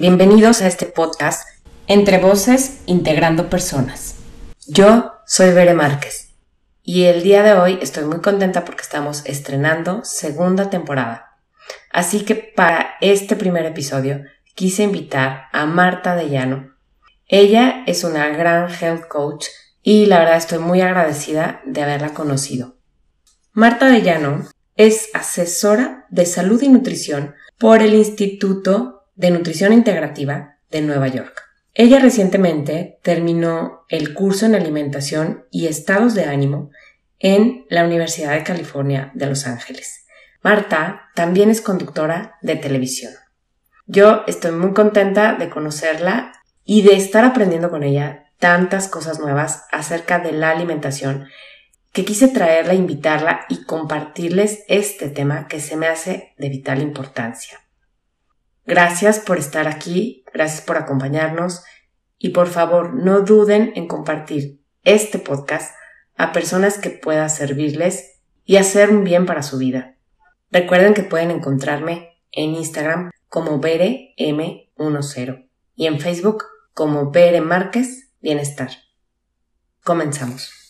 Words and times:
Bienvenidos 0.00 0.60
a 0.60 0.66
este 0.66 0.86
podcast 0.86 1.48
Entre 1.86 2.18
Voces 2.18 2.80
Integrando 2.86 3.48
Personas. 3.48 4.16
Yo 4.66 5.12
soy 5.24 5.52
Bere 5.52 5.72
Márquez 5.72 6.34
y 6.82 7.04
el 7.04 7.22
día 7.22 7.44
de 7.44 7.52
hoy 7.52 7.78
estoy 7.80 8.04
muy 8.04 8.20
contenta 8.20 8.64
porque 8.64 8.82
estamos 8.82 9.22
estrenando 9.24 10.00
segunda 10.02 10.68
temporada. 10.68 11.38
Así 11.92 12.24
que 12.24 12.34
para 12.34 12.96
este 13.00 13.36
primer 13.36 13.66
episodio 13.66 14.24
quise 14.56 14.82
invitar 14.82 15.44
a 15.52 15.64
Marta 15.64 16.16
de 16.16 16.28
Llano. 16.28 16.74
Ella 17.28 17.84
es 17.86 18.02
una 18.02 18.26
gran 18.30 18.68
health 18.68 19.06
coach 19.06 19.46
y 19.80 20.06
la 20.06 20.18
verdad 20.18 20.38
estoy 20.38 20.58
muy 20.58 20.80
agradecida 20.80 21.62
de 21.66 21.84
haberla 21.84 22.14
conocido. 22.14 22.78
Marta 23.52 23.88
de 23.88 24.02
Llano 24.02 24.44
es 24.74 25.10
asesora 25.14 26.06
de 26.10 26.26
salud 26.26 26.60
y 26.62 26.68
nutrición 26.68 27.36
por 27.58 27.80
el 27.80 27.94
Instituto 27.94 28.93
de 29.14 29.30
Nutrición 29.30 29.72
Integrativa 29.72 30.58
de 30.70 30.82
Nueva 30.82 31.08
York. 31.08 31.42
Ella 31.72 31.98
recientemente 31.98 32.98
terminó 33.02 33.84
el 33.88 34.14
curso 34.14 34.46
en 34.46 34.54
alimentación 34.54 35.46
y 35.50 35.66
estados 35.66 36.14
de 36.14 36.24
ánimo 36.24 36.70
en 37.18 37.64
la 37.68 37.84
Universidad 37.84 38.32
de 38.32 38.44
California 38.44 39.10
de 39.14 39.26
Los 39.26 39.46
Ángeles. 39.46 40.06
Marta 40.42 41.10
también 41.14 41.50
es 41.50 41.60
conductora 41.60 42.36
de 42.42 42.56
televisión. 42.56 43.12
Yo 43.86 44.22
estoy 44.26 44.52
muy 44.52 44.72
contenta 44.72 45.34
de 45.34 45.50
conocerla 45.50 46.32
y 46.64 46.82
de 46.82 46.96
estar 46.96 47.24
aprendiendo 47.24 47.70
con 47.70 47.82
ella 47.82 48.26
tantas 48.38 48.88
cosas 48.88 49.18
nuevas 49.18 49.64
acerca 49.72 50.18
de 50.18 50.32
la 50.32 50.50
alimentación 50.50 51.26
que 51.92 52.04
quise 52.04 52.28
traerla, 52.28 52.74
invitarla 52.74 53.46
y 53.48 53.64
compartirles 53.64 54.64
este 54.68 55.08
tema 55.08 55.48
que 55.48 55.60
se 55.60 55.76
me 55.76 55.86
hace 55.86 56.34
de 56.38 56.48
vital 56.48 56.82
importancia. 56.82 57.63
Gracias 58.66 59.18
por 59.18 59.38
estar 59.38 59.68
aquí, 59.68 60.24
gracias 60.32 60.62
por 60.62 60.76
acompañarnos 60.76 61.62
y 62.18 62.30
por 62.30 62.46
favor 62.48 62.94
no 62.94 63.20
duden 63.20 63.72
en 63.74 63.86
compartir 63.86 64.62
este 64.82 65.18
podcast 65.18 65.74
a 66.16 66.32
personas 66.32 66.78
que 66.78 66.90
pueda 66.90 67.28
servirles 67.28 68.20
y 68.44 68.56
hacer 68.56 68.90
un 68.90 69.04
bien 69.04 69.26
para 69.26 69.42
su 69.42 69.58
vida. 69.58 69.96
Recuerden 70.50 70.94
que 70.94 71.02
pueden 71.02 71.30
encontrarme 71.30 72.20
en 72.32 72.54
Instagram 72.54 73.10
como 73.28 73.60
BereM10 73.60 75.48
y 75.74 75.86
en 75.86 76.00
Facebook 76.00 76.44
como 76.72 77.10
Bere 77.10 77.40
Márquez 77.40 78.12
Bienestar. 78.20 78.70
Comenzamos. 79.82 80.63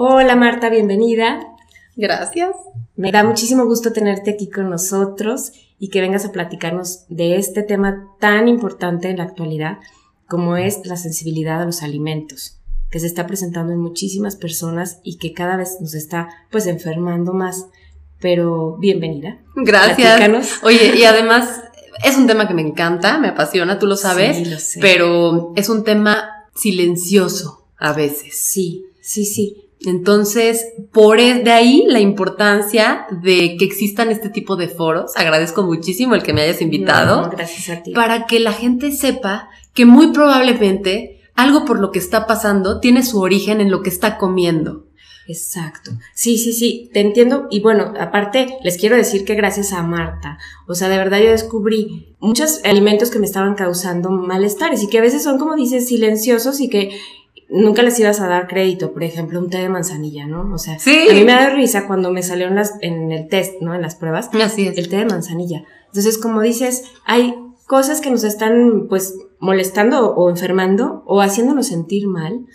Hola 0.00 0.36
Marta, 0.36 0.70
bienvenida. 0.70 1.40
Gracias. 1.96 2.54
Me 2.94 3.10
da 3.10 3.24
muchísimo 3.24 3.64
gusto 3.64 3.92
tenerte 3.92 4.30
aquí 4.30 4.48
con 4.48 4.70
nosotros 4.70 5.50
y 5.80 5.88
que 5.88 6.00
vengas 6.00 6.24
a 6.24 6.30
platicarnos 6.30 7.04
de 7.08 7.34
este 7.34 7.64
tema 7.64 8.06
tan 8.20 8.46
importante 8.46 9.10
en 9.10 9.16
la 9.16 9.24
actualidad 9.24 9.78
como 10.28 10.56
es 10.56 10.86
la 10.86 10.96
sensibilidad 10.96 11.60
a 11.60 11.64
los 11.64 11.82
alimentos, 11.82 12.60
que 12.92 13.00
se 13.00 13.08
está 13.08 13.26
presentando 13.26 13.72
en 13.72 13.80
muchísimas 13.80 14.36
personas 14.36 15.00
y 15.02 15.18
que 15.18 15.32
cada 15.32 15.56
vez 15.56 15.78
nos 15.80 15.94
está 15.94 16.28
pues 16.48 16.68
enfermando 16.68 17.32
más. 17.32 17.66
Pero 18.20 18.76
bienvenida. 18.78 19.40
Gracias. 19.56 20.60
Oye, 20.62 20.94
y 20.96 21.02
además 21.02 21.60
es 22.04 22.16
un 22.16 22.28
tema 22.28 22.46
que 22.46 22.54
me 22.54 22.62
encanta, 22.62 23.18
me 23.18 23.26
apasiona, 23.26 23.80
tú 23.80 23.88
lo 23.88 23.96
sabes, 23.96 24.36
sí, 24.36 24.44
lo 24.44 24.60
sé. 24.60 24.78
pero 24.80 25.52
es 25.56 25.68
un 25.68 25.82
tema 25.82 26.46
silencioso 26.54 27.66
a 27.76 27.92
veces. 27.92 28.40
Sí, 28.40 28.84
sí, 29.00 29.24
sí. 29.24 29.64
Entonces, 29.84 30.66
por 30.92 31.20
e, 31.20 31.42
de 31.42 31.52
ahí 31.52 31.84
la 31.86 32.00
importancia 32.00 33.06
de 33.22 33.56
que 33.56 33.64
existan 33.64 34.10
este 34.10 34.28
tipo 34.28 34.56
de 34.56 34.68
foros. 34.68 35.16
Agradezco 35.16 35.62
muchísimo 35.62 36.14
el 36.14 36.22
que 36.22 36.32
me 36.32 36.42
hayas 36.42 36.60
invitado. 36.60 37.22
No, 37.22 37.30
gracias 37.30 37.78
a 37.78 37.82
ti. 37.82 37.92
Para 37.92 38.26
que 38.26 38.40
la 38.40 38.52
gente 38.52 38.90
sepa 38.92 39.48
que 39.74 39.86
muy 39.86 40.12
probablemente 40.12 41.20
algo 41.34 41.64
por 41.64 41.78
lo 41.78 41.92
que 41.92 42.00
está 42.00 42.26
pasando 42.26 42.80
tiene 42.80 43.04
su 43.04 43.20
origen 43.20 43.60
en 43.60 43.70
lo 43.70 43.82
que 43.82 43.90
está 43.90 44.18
comiendo. 44.18 44.88
Exacto. 45.28 45.90
Sí, 46.14 46.38
sí, 46.38 46.54
sí, 46.54 46.90
te 46.92 47.00
entiendo. 47.00 47.48
Y 47.50 47.60
bueno, 47.60 47.92
aparte, 48.00 48.56
les 48.64 48.78
quiero 48.78 48.96
decir 48.96 49.26
que 49.26 49.34
gracias 49.34 49.74
a 49.74 49.82
Marta, 49.82 50.38
o 50.66 50.74
sea, 50.74 50.88
de 50.88 50.96
verdad 50.96 51.18
yo 51.18 51.30
descubrí 51.30 52.16
muchos 52.18 52.60
alimentos 52.64 53.10
que 53.10 53.18
me 53.18 53.26
estaban 53.26 53.54
causando 53.54 54.10
malestares 54.10 54.82
y 54.82 54.88
que 54.88 54.98
a 54.98 55.02
veces 55.02 55.22
son, 55.22 55.38
como 55.38 55.54
dices, 55.54 55.86
silenciosos 55.86 56.60
y 56.60 56.70
que 56.70 56.98
nunca 57.48 57.82
les 57.82 57.98
ibas 57.98 58.20
a 58.20 58.28
dar 58.28 58.46
crédito, 58.46 58.92
por 58.92 59.02
ejemplo, 59.02 59.38
un 59.38 59.50
té 59.50 59.58
de 59.58 59.68
manzanilla, 59.68 60.26
¿no? 60.26 60.52
O 60.52 60.58
sea, 60.58 60.74
a 60.74 61.14
mí 61.14 61.24
me 61.24 61.32
da 61.32 61.50
risa 61.50 61.86
cuando 61.86 62.10
me 62.12 62.22
salió 62.22 62.46
en, 62.48 62.54
las, 62.54 62.74
en 62.80 63.12
el 63.12 63.28
test, 63.28 63.60
¿no? 63.60 63.74
En 63.74 63.82
las 63.82 63.94
pruebas. 63.94 64.30
Así 64.42 64.66
es. 64.66 64.76
El 64.76 64.88
té 64.88 64.96
de 64.96 65.06
manzanilla. 65.06 65.64
Entonces, 65.86 66.18
como 66.18 66.40
dices, 66.42 66.84
hay 67.04 67.34
cosas 67.66 68.00
que 68.00 68.10
nos 68.10 68.24
están, 68.24 68.86
pues, 68.88 69.14
molestando 69.40 70.14
o 70.14 70.30
enfermando 70.30 71.02
o 71.06 71.20
haciéndonos 71.20 71.68
sentir 71.68 72.08
mal 72.08 72.46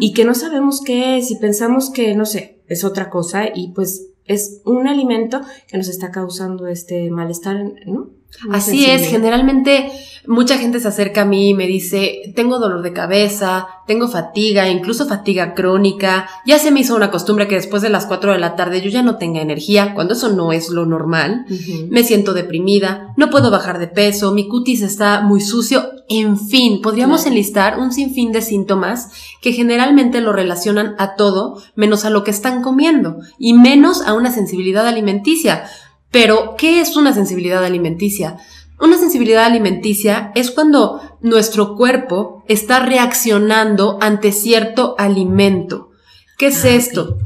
y 0.00 0.14
que 0.14 0.24
no 0.24 0.34
sabemos 0.34 0.80
qué 0.80 1.18
es 1.18 1.30
y 1.30 1.36
pensamos 1.36 1.90
que, 1.90 2.14
no 2.14 2.24
sé, 2.24 2.62
es 2.66 2.84
otra 2.84 3.10
cosa 3.10 3.44
y 3.54 3.72
pues 3.72 4.06
es 4.24 4.62
un 4.64 4.88
alimento 4.88 5.40
que 5.68 5.76
nos 5.76 5.88
está 5.88 6.10
causando 6.10 6.66
este 6.66 7.10
malestar, 7.10 7.62
¿no? 7.86 8.10
Así 8.50 8.86
es, 8.86 9.08
generalmente 9.08 9.90
mucha 10.26 10.58
gente 10.58 10.80
se 10.80 10.88
acerca 10.88 11.22
a 11.22 11.24
mí 11.24 11.50
y 11.50 11.54
me 11.54 11.66
dice, 11.66 12.32
tengo 12.36 12.58
dolor 12.58 12.82
de 12.82 12.92
cabeza, 12.92 13.66
tengo 13.86 14.08
fatiga, 14.08 14.68
incluso 14.68 15.06
fatiga 15.06 15.54
crónica, 15.54 16.28
ya 16.46 16.58
se 16.58 16.70
me 16.70 16.80
hizo 16.80 16.94
una 16.94 17.10
costumbre 17.10 17.48
que 17.48 17.56
después 17.56 17.82
de 17.82 17.88
las 17.88 18.06
4 18.06 18.32
de 18.32 18.38
la 18.38 18.56
tarde 18.56 18.80
yo 18.80 18.90
ya 18.90 19.02
no 19.02 19.16
tenga 19.16 19.40
energía, 19.40 19.94
cuando 19.94 20.14
eso 20.14 20.30
no 20.30 20.52
es 20.52 20.70
lo 20.70 20.86
normal, 20.86 21.46
me 21.88 22.04
siento 22.04 22.34
deprimida, 22.34 23.12
no 23.16 23.30
puedo 23.30 23.50
bajar 23.50 23.78
de 23.78 23.88
peso, 23.88 24.32
mi 24.32 24.46
cutis 24.48 24.82
está 24.82 25.22
muy 25.22 25.40
sucio, 25.40 25.90
en 26.08 26.38
fin, 26.38 26.80
podríamos 26.82 27.26
enlistar 27.26 27.78
un 27.78 27.92
sinfín 27.92 28.32
de 28.32 28.42
síntomas 28.42 29.10
que 29.40 29.52
generalmente 29.52 30.20
lo 30.20 30.32
relacionan 30.32 30.94
a 30.98 31.14
todo 31.14 31.62
menos 31.76 32.04
a 32.04 32.10
lo 32.10 32.24
que 32.24 32.30
están 32.30 32.62
comiendo 32.62 33.18
y 33.38 33.54
menos 33.54 34.02
a 34.02 34.14
una 34.14 34.32
sensibilidad 34.32 34.86
alimenticia. 34.86 35.64
Pero, 36.10 36.54
¿qué 36.56 36.80
es 36.80 36.96
una 36.96 37.12
sensibilidad 37.12 37.64
alimenticia? 37.64 38.38
Una 38.80 38.96
sensibilidad 38.96 39.44
alimenticia 39.44 40.32
es 40.34 40.50
cuando 40.50 41.00
nuestro 41.20 41.76
cuerpo 41.76 42.44
está 42.48 42.80
reaccionando 42.80 43.98
ante 44.00 44.32
cierto 44.32 44.94
alimento. 44.98 45.90
¿Qué 46.38 46.46
es 46.46 46.64
ah, 46.64 46.70
esto? 46.70 47.18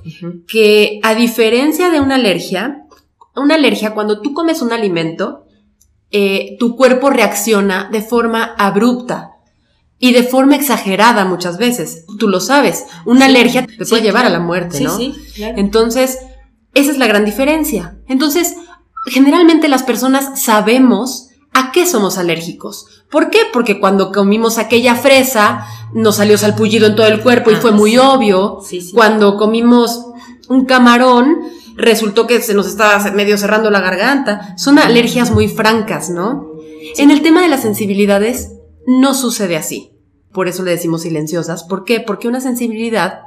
Que 0.48 0.98
a 1.04 1.14
diferencia 1.14 1.90
de 1.90 2.00
una 2.00 2.16
alergia, 2.16 2.86
una 3.36 3.54
alergia, 3.54 3.94
cuando 3.94 4.20
tú 4.20 4.34
comes 4.34 4.60
un 4.62 4.72
alimento, 4.72 5.46
eh, 6.10 6.56
tu 6.58 6.76
cuerpo 6.76 7.10
reacciona 7.10 7.88
de 7.90 8.02
forma 8.02 8.54
abrupta 8.58 9.30
y 10.00 10.12
de 10.12 10.24
forma 10.24 10.56
exagerada 10.56 11.24
muchas 11.24 11.56
veces. 11.56 12.04
Tú 12.18 12.28
lo 12.28 12.40
sabes. 12.40 12.86
Una 13.06 13.26
alergia 13.26 13.64
te 13.64 13.86
puede 13.86 14.02
llevar 14.02 14.26
a 14.26 14.30
la 14.30 14.40
muerte, 14.40 14.80
¿no? 14.80 14.96
Sí, 14.96 15.14
claro. 15.36 15.54
Entonces, 15.58 16.18
esa 16.74 16.90
es 16.90 16.98
la 16.98 17.06
gran 17.06 17.24
diferencia. 17.24 17.96
Entonces, 18.08 18.56
generalmente 19.06 19.68
las 19.68 19.82
personas 19.82 20.42
sabemos 20.42 21.28
a 21.52 21.70
qué 21.72 21.86
somos 21.86 22.18
alérgicos. 22.18 22.86
¿Por 23.10 23.30
qué? 23.30 23.40
Porque 23.52 23.78
cuando 23.78 24.12
comimos 24.12 24.58
aquella 24.58 24.96
fresa 24.96 25.66
nos 25.92 26.16
salió 26.16 26.36
salpullido 26.36 26.88
en 26.88 26.96
todo 26.96 27.06
el 27.06 27.22
cuerpo 27.22 27.50
y 27.50 27.54
ah, 27.54 27.60
fue 27.60 27.70
muy 27.70 27.96
obvio. 27.96 28.60
Cuando 28.92 29.36
comimos 29.36 30.06
un 30.48 30.66
camarón 30.66 31.36
resultó 31.76 32.26
que 32.26 32.40
se 32.42 32.54
nos 32.54 32.66
estaba 32.66 33.10
medio 33.12 33.38
cerrando 33.38 33.70
la 33.70 33.80
garganta. 33.80 34.54
Son 34.56 34.78
alergias 34.78 35.30
muy 35.30 35.48
francas, 35.48 36.10
¿no? 36.10 36.50
En 36.96 37.10
el 37.10 37.22
tema 37.22 37.42
de 37.42 37.48
las 37.48 37.62
sensibilidades 37.62 38.52
no 38.86 39.14
sucede 39.14 39.56
así. 39.56 39.92
Por 40.32 40.48
eso 40.48 40.64
le 40.64 40.72
decimos 40.72 41.02
silenciosas. 41.02 41.62
¿Por 41.64 41.84
qué? 41.84 42.00
Porque 42.00 42.28
una 42.28 42.40
sensibilidad 42.40 43.20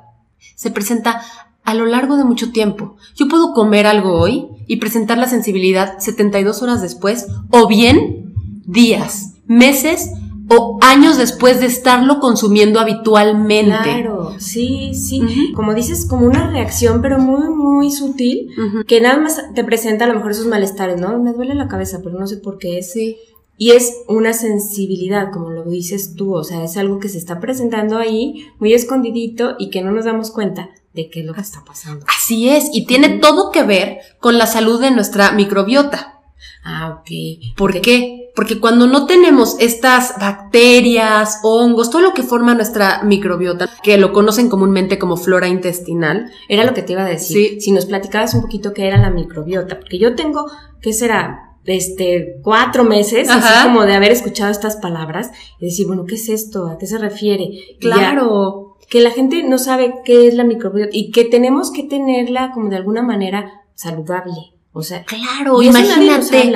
se 0.55 0.71
presenta 0.71 1.21
a 1.67 1.73
lo 1.73 1.85
largo 1.85 2.15
de 2.15 2.23
mucho 2.23 2.53
tiempo. 2.53 2.95
Yo 3.13 3.27
puedo 3.27 3.53
comer 3.53 3.87
algo 3.87 4.13
hoy 4.13 4.47
y 4.67 4.77
presentar 4.77 5.17
la 5.17 5.27
sensibilidad 5.27 5.99
72 5.99 6.63
horas 6.63 6.81
después 6.81 7.27
o 7.51 7.67
bien 7.67 8.33
días, 8.65 9.33
meses 9.47 10.11
o 10.47 10.79
años 10.79 11.17
después 11.17 11.59
de 11.59 11.65
estarlo 11.65 12.21
consumiendo 12.21 12.79
habitualmente. 12.79 13.83
Claro, 13.83 14.35
sí, 14.39 14.93
sí. 14.93 15.51
Como 15.55 15.73
dices, 15.73 16.05
como 16.05 16.25
una 16.25 16.49
reacción, 16.49 17.01
pero 17.01 17.19
muy, 17.19 17.49
muy 17.49 17.91
sutil, 17.91 18.47
que 18.87 19.01
nada 19.01 19.17
más 19.19 19.53
te 19.53 19.65
presenta 19.65 20.05
a 20.05 20.07
lo 20.07 20.13
mejor 20.13 20.31
esos 20.31 20.47
malestares, 20.47 21.01
¿no? 21.01 21.21
Me 21.21 21.33
duele 21.33 21.53
la 21.53 21.67
cabeza, 21.67 21.99
pero 22.01 22.17
no 22.17 22.27
sé 22.27 22.37
por 22.37 22.59
qué. 22.59 22.81
Sí. 22.81 23.17
Y 23.57 23.71
es 23.71 23.93
una 24.07 24.31
sensibilidad, 24.31 25.33
como 25.33 25.49
lo 25.49 25.65
dices 25.65 26.13
tú, 26.15 26.33
o 26.33 26.45
sea, 26.45 26.63
es 26.63 26.77
algo 26.77 26.99
que 26.99 27.09
se 27.09 27.17
está 27.17 27.41
presentando 27.41 27.97
ahí, 27.97 28.45
muy 28.59 28.73
escondidito 28.73 29.55
y 29.59 29.69
que 29.69 29.81
no 29.81 29.91
nos 29.91 30.05
damos 30.05 30.31
cuenta 30.31 30.69
de 30.97 31.09
qué 31.09 31.21
es 31.21 31.25
lo 31.25 31.33
que 31.33 31.41
está 31.41 31.63
pasando. 31.63 32.05
Así 32.09 32.49
es, 32.49 32.69
y 32.73 32.85
tiene 32.85 33.19
todo 33.19 33.51
que 33.51 33.63
ver 33.63 33.99
con 34.19 34.37
la 34.37 34.47
salud 34.47 34.81
de 34.81 34.91
nuestra 34.91 35.31
microbiota. 35.31 36.19
Ah, 36.63 36.99
ok. 36.99 37.55
¿Por 37.55 37.79
qué? 37.81 38.31
Porque 38.35 38.59
cuando 38.59 38.87
no 38.87 39.05
tenemos 39.05 39.55
estas 39.59 40.15
bacterias, 40.19 41.39
hongos, 41.43 41.89
todo 41.89 42.01
lo 42.01 42.13
que 42.13 42.23
forma 42.23 42.55
nuestra 42.55 43.03
microbiota, 43.03 43.69
que 43.83 43.97
lo 43.97 44.11
conocen 44.11 44.49
comúnmente 44.49 44.99
como 44.99 45.17
flora 45.17 45.47
intestinal. 45.47 46.31
Era 46.49 46.65
lo 46.65 46.73
que 46.73 46.81
te 46.81 46.93
iba 46.93 47.03
a 47.03 47.07
decir. 47.07 47.61
Si 47.61 47.71
nos 47.71 47.85
platicabas 47.85 48.33
un 48.33 48.41
poquito 48.41 48.73
qué 48.73 48.87
era 48.87 48.97
la 48.97 49.11
microbiota, 49.11 49.79
porque 49.79 49.99
yo 49.99 50.15
tengo, 50.15 50.45
¿qué 50.81 50.93
será? 50.93 51.43
Este, 51.63 52.39
cuatro 52.43 52.83
meses, 52.85 53.29
así 53.29 53.67
como 53.67 53.83
de 53.83 53.93
haber 53.93 54.11
escuchado 54.11 54.51
estas 54.51 54.77
palabras 54.77 55.31
y 55.59 55.65
decir, 55.65 55.85
bueno, 55.85 56.05
¿qué 56.05 56.15
es 56.15 56.29
esto? 56.29 56.67
¿A 56.67 56.77
qué 56.77 56.87
se 56.87 56.97
refiere? 56.97 57.49
Claro. 57.79 58.66
Que 58.89 59.01
la 59.01 59.11
gente 59.11 59.43
no 59.43 59.57
sabe 59.57 59.95
qué 60.05 60.27
es 60.27 60.33
la 60.33 60.43
microbiota 60.43 60.91
y 60.93 61.11
que 61.11 61.25
tenemos 61.25 61.71
que 61.71 61.83
tenerla 61.83 62.51
como 62.51 62.69
de 62.69 62.77
alguna 62.77 63.01
manera 63.01 63.63
saludable. 63.75 64.53
O 64.73 64.83
sea, 64.83 65.03
claro, 65.05 65.61
imagínate. 65.63 66.53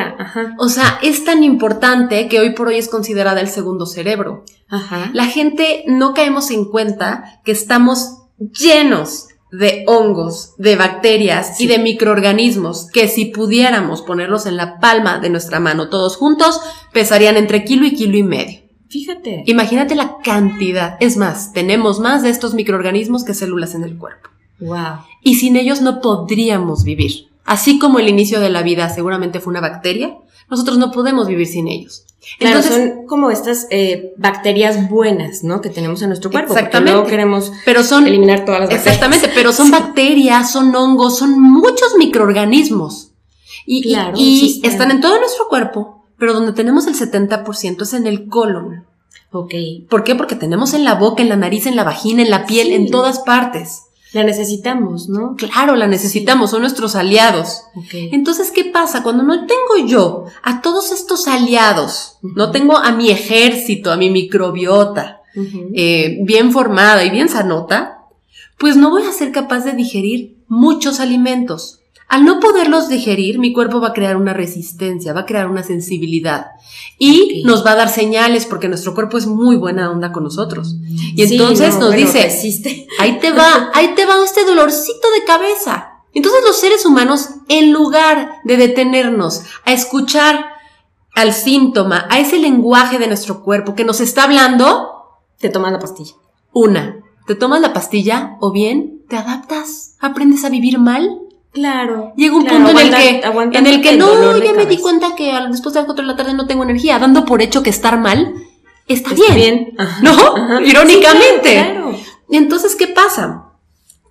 O 0.59 0.69
sea, 0.69 1.00
es 1.01 1.25
tan 1.25 1.44
importante 1.44 2.27
que 2.27 2.39
hoy 2.39 2.53
por 2.53 2.68
hoy 2.68 2.77
es 2.77 2.88
considerada 2.88 3.41
el 3.41 3.47
segundo 3.47 3.88
cerebro. 3.88 4.45
Ajá. 4.69 5.09
La 5.13 5.25
gente 5.25 5.83
no 5.88 6.13
caemos 6.13 6.51
en 6.51 6.65
cuenta 6.65 7.41
que 7.44 7.51
estamos 7.51 8.19
llenos 8.38 9.27
de 9.51 9.83
hongos, 9.88 10.53
de 10.57 10.75
bacterias 10.75 11.59
y 11.59 11.67
de 11.67 11.79
microorganismos 11.79 12.88
que 12.91 13.07
si 13.07 13.25
pudiéramos 13.25 14.01
ponerlos 14.01 14.45
en 14.45 14.56
la 14.56 14.79
palma 14.79 15.19
de 15.19 15.29
nuestra 15.29 15.59
mano 15.59 15.89
todos 15.89 16.15
juntos, 16.15 16.62
pesarían 16.94 17.38
entre 17.38 17.65
kilo 17.65 17.85
y 17.85 17.94
kilo 17.94 18.17
y 18.17 18.24
medio. 18.24 18.61
Fíjate. 18.91 19.43
Imagínate 19.45 19.95
la 19.95 20.17
cantidad. 20.21 20.97
Es 20.99 21.15
más, 21.15 21.53
tenemos 21.53 22.01
más 22.01 22.23
de 22.23 22.29
estos 22.29 22.53
microorganismos 22.53 23.23
que 23.23 23.33
células 23.33 23.73
en 23.73 23.83
el 23.83 23.97
cuerpo. 23.97 24.29
Wow. 24.59 24.99
Y 25.23 25.35
sin 25.35 25.55
ellos 25.55 25.81
no 25.81 26.01
podríamos 26.01 26.83
vivir. 26.83 27.29
Así 27.45 27.79
como 27.79 27.99
el 27.99 28.09
inicio 28.09 28.41
de 28.41 28.49
la 28.49 28.63
vida 28.63 28.89
seguramente 28.89 29.39
fue 29.39 29.51
una 29.51 29.61
bacteria, 29.61 30.17
nosotros 30.49 30.77
no 30.77 30.91
podemos 30.91 31.27
vivir 31.27 31.47
sin 31.47 31.69
ellos. 31.69 32.05
Claro, 32.38 32.61
son 32.61 33.07
como 33.07 33.31
estas 33.31 33.65
eh, 33.71 34.13
bacterias 34.17 34.89
buenas, 34.89 35.43
¿no? 35.43 35.61
Que 35.61 35.69
tenemos 35.69 36.01
en 36.01 36.09
nuestro 36.09 36.29
cuerpo. 36.29 36.53
Exactamente. 36.53 36.91
Luego 36.91 37.07
queremos 37.07 37.51
pero 37.65 37.83
son, 37.83 38.05
eliminar 38.05 38.45
todas 38.45 38.59
las 38.59 38.69
bacterias. 38.69 38.95
Exactamente, 38.95 39.31
pero 39.33 39.53
son 39.53 39.71
bacterias, 39.71 40.51
son 40.51 40.75
hongos, 40.75 41.17
son 41.17 41.39
muchos 41.41 41.95
microorganismos. 41.97 43.11
Y, 43.65 43.95
y, 44.15 44.61
están 44.63 44.91
en 44.91 45.01
todo 45.01 45.19
nuestro 45.19 45.47
cuerpo, 45.47 46.00
pero 46.21 46.33
donde 46.33 46.53
tenemos 46.53 46.85
el 46.85 46.94
70% 46.94 47.81
es 47.81 47.94
en 47.95 48.06
el 48.06 48.27
colon. 48.27 48.85
Ok. 49.31 49.56
¿Por 49.89 50.03
qué? 50.03 50.13
Porque 50.13 50.35
tenemos 50.35 50.75
en 50.75 50.83
la 50.83 50.94
boca, 50.94 51.23
en 51.23 51.29
la 51.29 51.35
nariz, 51.35 51.65
en 51.65 51.75
la 51.75 51.83
vagina, 51.83 52.21
en 52.21 52.29
la 52.29 52.45
piel, 52.45 52.73
en 52.73 52.91
todas 52.91 53.21
partes. 53.21 53.85
La 54.13 54.23
necesitamos, 54.23 55.09
¿no? 55.09 55.35
Claro, 55.35 55.75
la 55.75 55.88
necesitamos, 55.88 56.51
son 56.51 56.62
nuestros 56.62 56.95
aliados. 56.95 57.63
Entonces, 57.91 58.51
¿qué 58.51 58.65
pasa? 58.65 59.01
Cuando 59.01 59.23
no 59.23 59.47
tengo 59.47 59.88
yo 59.88 60.25
a 60.44 60.62
todos 60.62 60.91
estos 60.91 61.27
aliados, 61.27 62.19
no 62.21 62.51
tengo 62.51 62.77
a 62.77 62.91
mi 62.91 63.09
ejército, 63.09 63.91
a 63.91 63.97
mi 63.97 64.12
microbiota, 64.12 65.21
eh, 65.74 66.19
bien 66.21 66.51
formada 66.51 67.03
y 67.03 67.09
bien 67.09 67.29
sanota, 67.29 68.03
pues 68.59 68.75
no 68.75 68.91
voy 68.91 69.06
a 69.06 69.12
ser 69.12 69.31
capaz 69.31 69.62
de 69.62 69.71
digerir 69.71 70.38
muchos 70.47 71.00
alimentos. 71.00 71.81
Al 72.12 72.25
no 72.25 72.42
poderlos 72.42 72.90
digerir, 72.90 73.40
mi 73.40 73.54
cuerpo 73.54 73.80
va 73.80 73.88
a 73.88 73.94
crear 73.94 74.18
una 74.18 74.34
resistencia, 74.34 75.13
va 75.13 75.22
a 75.22 75.25
crear 75.25 75.50
una 75.50 75.63
sensibilidad 75.63 76.48
y 76.98 77.42
nos 77.46 77.66
va 77.66 77.72
a 77.72 77.78
dar 77.78 77.88
señales 77.88 78.46
porque 78.46 78.68
nuestro 78.68 78.94
cuerpo 78.94 79.18
es 79.18 79.28
muy 79.28 79.56
buena 79.56 79.90
onda 79.90 80.12
con 80.12 80.25
nosotros. 80.25 80.75
Y 81.16 81.24
entonces 81.24 81.80
nos 81.80 81.96
dice, 81.96 82.30
ahí 83.00 83.18
te 83.19 83.31
va, 83.31 83.72
ahí 83.74 83.96
te 83.96 84.06
va 84.06 84.22
este 84.25 84.44
dolorcito 84.44 85.10
de 85.18 85.24
cabeza. 85.24 86.02
Entonces 86.13 86.42
los 86.46 86.60
seres 86.60 86.86
humanos, 86.86 87.30
en 87.48 87.72
lugar 87.72 88.42
de 88.44 88.58
detenernos 88.58 89.44
a 89.63 89.72
escuchar 89.72 90.48
al 91.16 91.31
síntoma, 91.31 92.08
a 92.10 92.19
ese 92.19 92.40
lenguaje 92.40 93.00
de 93.00 93.08
nuestro 93.08 93.42
cuerpo 93.42 93.74
que 93.74 93.86
nos 93.86 94.02
está 94.02 94.25
hablando, 94.25 95.22
te 95.40 95.48
tomas 95.48 95.72
la 95.72 95.80
pastilla. 95.80 96.16
Una, 96.52 97.06
te 97.25 97.36
tomas 97.36 97.62
la 97.62 97.72
pastilla 97.72 98.36
o 98.42 98.52
bien 98.52 99.06
te 99.08 99.16
adaptas, 99.16 99.96
aprendes 100.02 100.44
a 100.44 100.50
vivir 100.50 100.78
mal 100.78 101.22
Claro. 101.51 102.13
Llega 102.15 102.36
un 102.36 102.45
punto 102.45 102.69
en 102.71 102.77
el 102.77 102.95
que, 102.95 103.21
en 103.57 103.68
el 103.68 103.81
que 103.81 103.98
no, 103.98 104.38
ya 104.38 104.53
me 104.53 104.65
di 104.65 104.77
cuenta 104.77 105.15
que 105.15 105.33
después 105.50 105.74
de 105.74 105.81
las 105.81 105.86
4 105.86 106.03
de 106.03 106.07
la 106.07 106.15
tarde 106.15 106.33
no 106.33 106.48
tengo 106.48 106.63
energía, 106.63 106.98
dando 106.98 107.25
por 107.25 107.42
hecho 107.42 107.62
que 107.62 107.69
estar 107.69 108.00
mal 108.00 108.33
está, 108.88 109.13
bien. 109.13 109.75
¿No? 110.01 110.62
Irónicamente. 110.62 111.53
claro. 111.53 111.98
Entonces, 112.30 112.75
¿qué 112.75 112.88
pasa? 112.88 113.51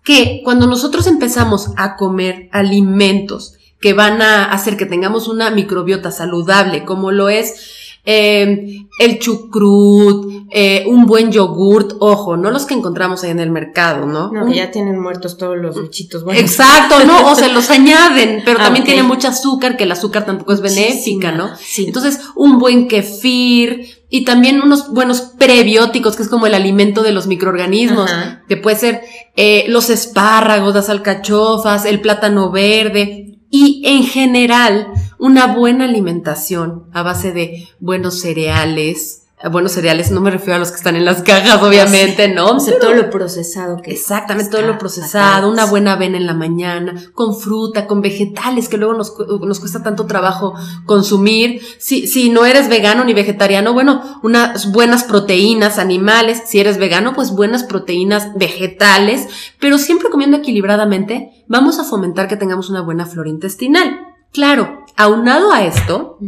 Que 0.04 0.42
cuando 0.44 0.66
nosotros 0.66 1.06
empezamos 1.06 1.70
a 1.76 1.96
comer 1.96 2.48
alimentos 2.52 3.54
que 3.80 3.94
van 3.94 4.20
a 4.20 4.44
hacer 4.44 4.76
que 4.76 4.84
tengamos 4.84 5.26
una 5.26 5.50
microbiota 5.50 6.10
saludable, 6.10 6.84
como 6.84 7.12
lo 7.12 7.30
es 7.30 7.79
eh, 8.12 8.86
el 8.98 9.18
chucrut, 9.20 10.48
eh, 10.50 10.84
un 10.88 11.06
buen 11.06 11.30
yogurt, 11.30 11.92
ojo, 12.00 12.36
no 12.36 12.50
los 12.50 12.66
que 12.66 12.74
encontramos 12.74 13.22
ahí 13.22 13.30
en 13.30 13.38
el 13.38 13.50
mercado, 13.50 14.04
¿no? 14.04 14.32
No, 14.32 14.46
que 14.46 14.56
ya 14.56 14.72
tienen 14.72 15.00
muertos 15.00 15.38
todos 15.38 15.56
los 15.56 15.80
bichitos 15.80 16.24
buenos. 16.24 16.42
Exacto, 16.42 17.04
¿no? 17.06 17.30
O 17.30 17.36
se 17.36 17.52
los 17.52 17.70
añaden, 17.70 18.42
pero 18.44 18.58
ah, 18.58 18.64
también 18.64 18.84
tiene 18.84 19.04
mucho 19.04 19.28
azúcar, 19.28 19.76
que 19.76 19.84
el 19.84 19.92
azúcar 19.92 20.26
tampoco 20.26 20.52
es 20.52 20.60
benéfica, 20.60 21.30
¿no? 21.30 21.56
Sí. 21.56 21.86
Entonces, 21.86 22.20
un 22.34 22.58
buen 22.58 22.88
kefir 22.88 24.04
y 24.10 24.24
también 24.24 24.60
unos 24.60 24.92
buenos 24.92 25.20
prebióticos, 25.20 26.16
que 26.16 26.24
es 26.24 26.28
como 26.28 26.46
el 26.46 26.54
alimento 26.54 27.04
de 27.04 27.12
los 27.12 27.28
microorganismos, 27.28 28.10
que 28.48 28.56
puede 28.56 28.76
ser 28.76 29.02
eh, 29.36 29.66
los 29.68 29.88
espárragos, 29.88 30.74
las 30.74 30.88
alcachofas, 30.88 31.84
el 31.84 32.00
plátano 32.00 32.50
verde, 32.50 33.38
y 33.50 33.82
en 33.84 34.02
general 34.02 34.88
una 35.20 35.54
buena 35.54 35.84
alimentación 35.84 36.84
a 36.92 37.02
base 37.02 37.32
de 37.32 37.68
buenos 37.78 38.20
cereales, 38.20 39.20
buenos 39.48 39.72
cereales, 39.72 40.10
no 40.10 40.20
me 40.20 40.30
refiero 40.30 40.56
a 40.56 40.58
los 40.58 40.70
que 40.70 40.76
están 40.76 40.96
en 40.96 41.04
las 41.06 41.22
cajas, 41.22 41.62
obviamente, 41.62 42.28
¿no? 42.28 42.56
O 42.56 42.60
sea, 42.60 42.78
todo 42.78 42.92
lo 42.92 43.08
procesado 43.08 43.80
que 43.80 43.92
Exactamente, 43.92 44.50
todo 44.50 44.62
lo 44.62 44.76
procesado, 44.76 45.50
una 45.50 45.64
buena 45.64 45.92
avena 45.92 46.18
en 46.18 46.26
la 46.26 46.34
mañana, 46.34 47.02
con 47.14 47.34
fruta, 47.34 47.86
con 47.86 48.02
vegetales, 48.02 48.68
que 48.68 48.76
luego 48.76 48.92
nos, 48.94 49.14
nos 49.40 49.60
cuesta 49.60 49.82
tanto 49.82 50.06
trabajo 50.06 50.54
consumir. 50.84 51.62
Si, 51.78 52.06
si 52.06 52.28
no 52.28 52.44
eres 52.44 52.68
vegano 52.68 53.04
ni 53.04 53.14
vegetariano, 53.14 53.72
bueno, 53.72 54.20
unas 54.22 54.72
buenas 54.72 55.04
proteínas 55.04 55.78
animales. 55.78 56.42
Si 56.46 56.60
eres 56.60 56.76
vegano, 56.76 57.14
pues 57.14 57.30
buenas 57.30 57.64
proteínas 57.64 58.34
vegetales, 58.34 59.26
pero 59.58 59.78
siempre 59.78 60.10
comiendo 60.10 60.36
equilibradamente, 60.36 61.44
vamos 61.46 61.78
a 61.78 61.84
fomentar 61.84 62.28
que 62.28 62.36
tengamos 62.36 62.68
una 62.68 62.82
buena 62.82 63.06
flora 63.06 63.30
intestinal. 63.30 64.09
Claro, 64.32 64.84
aunado 64.96 65.52
a 65.52 65.64
esto, 65.64 66.18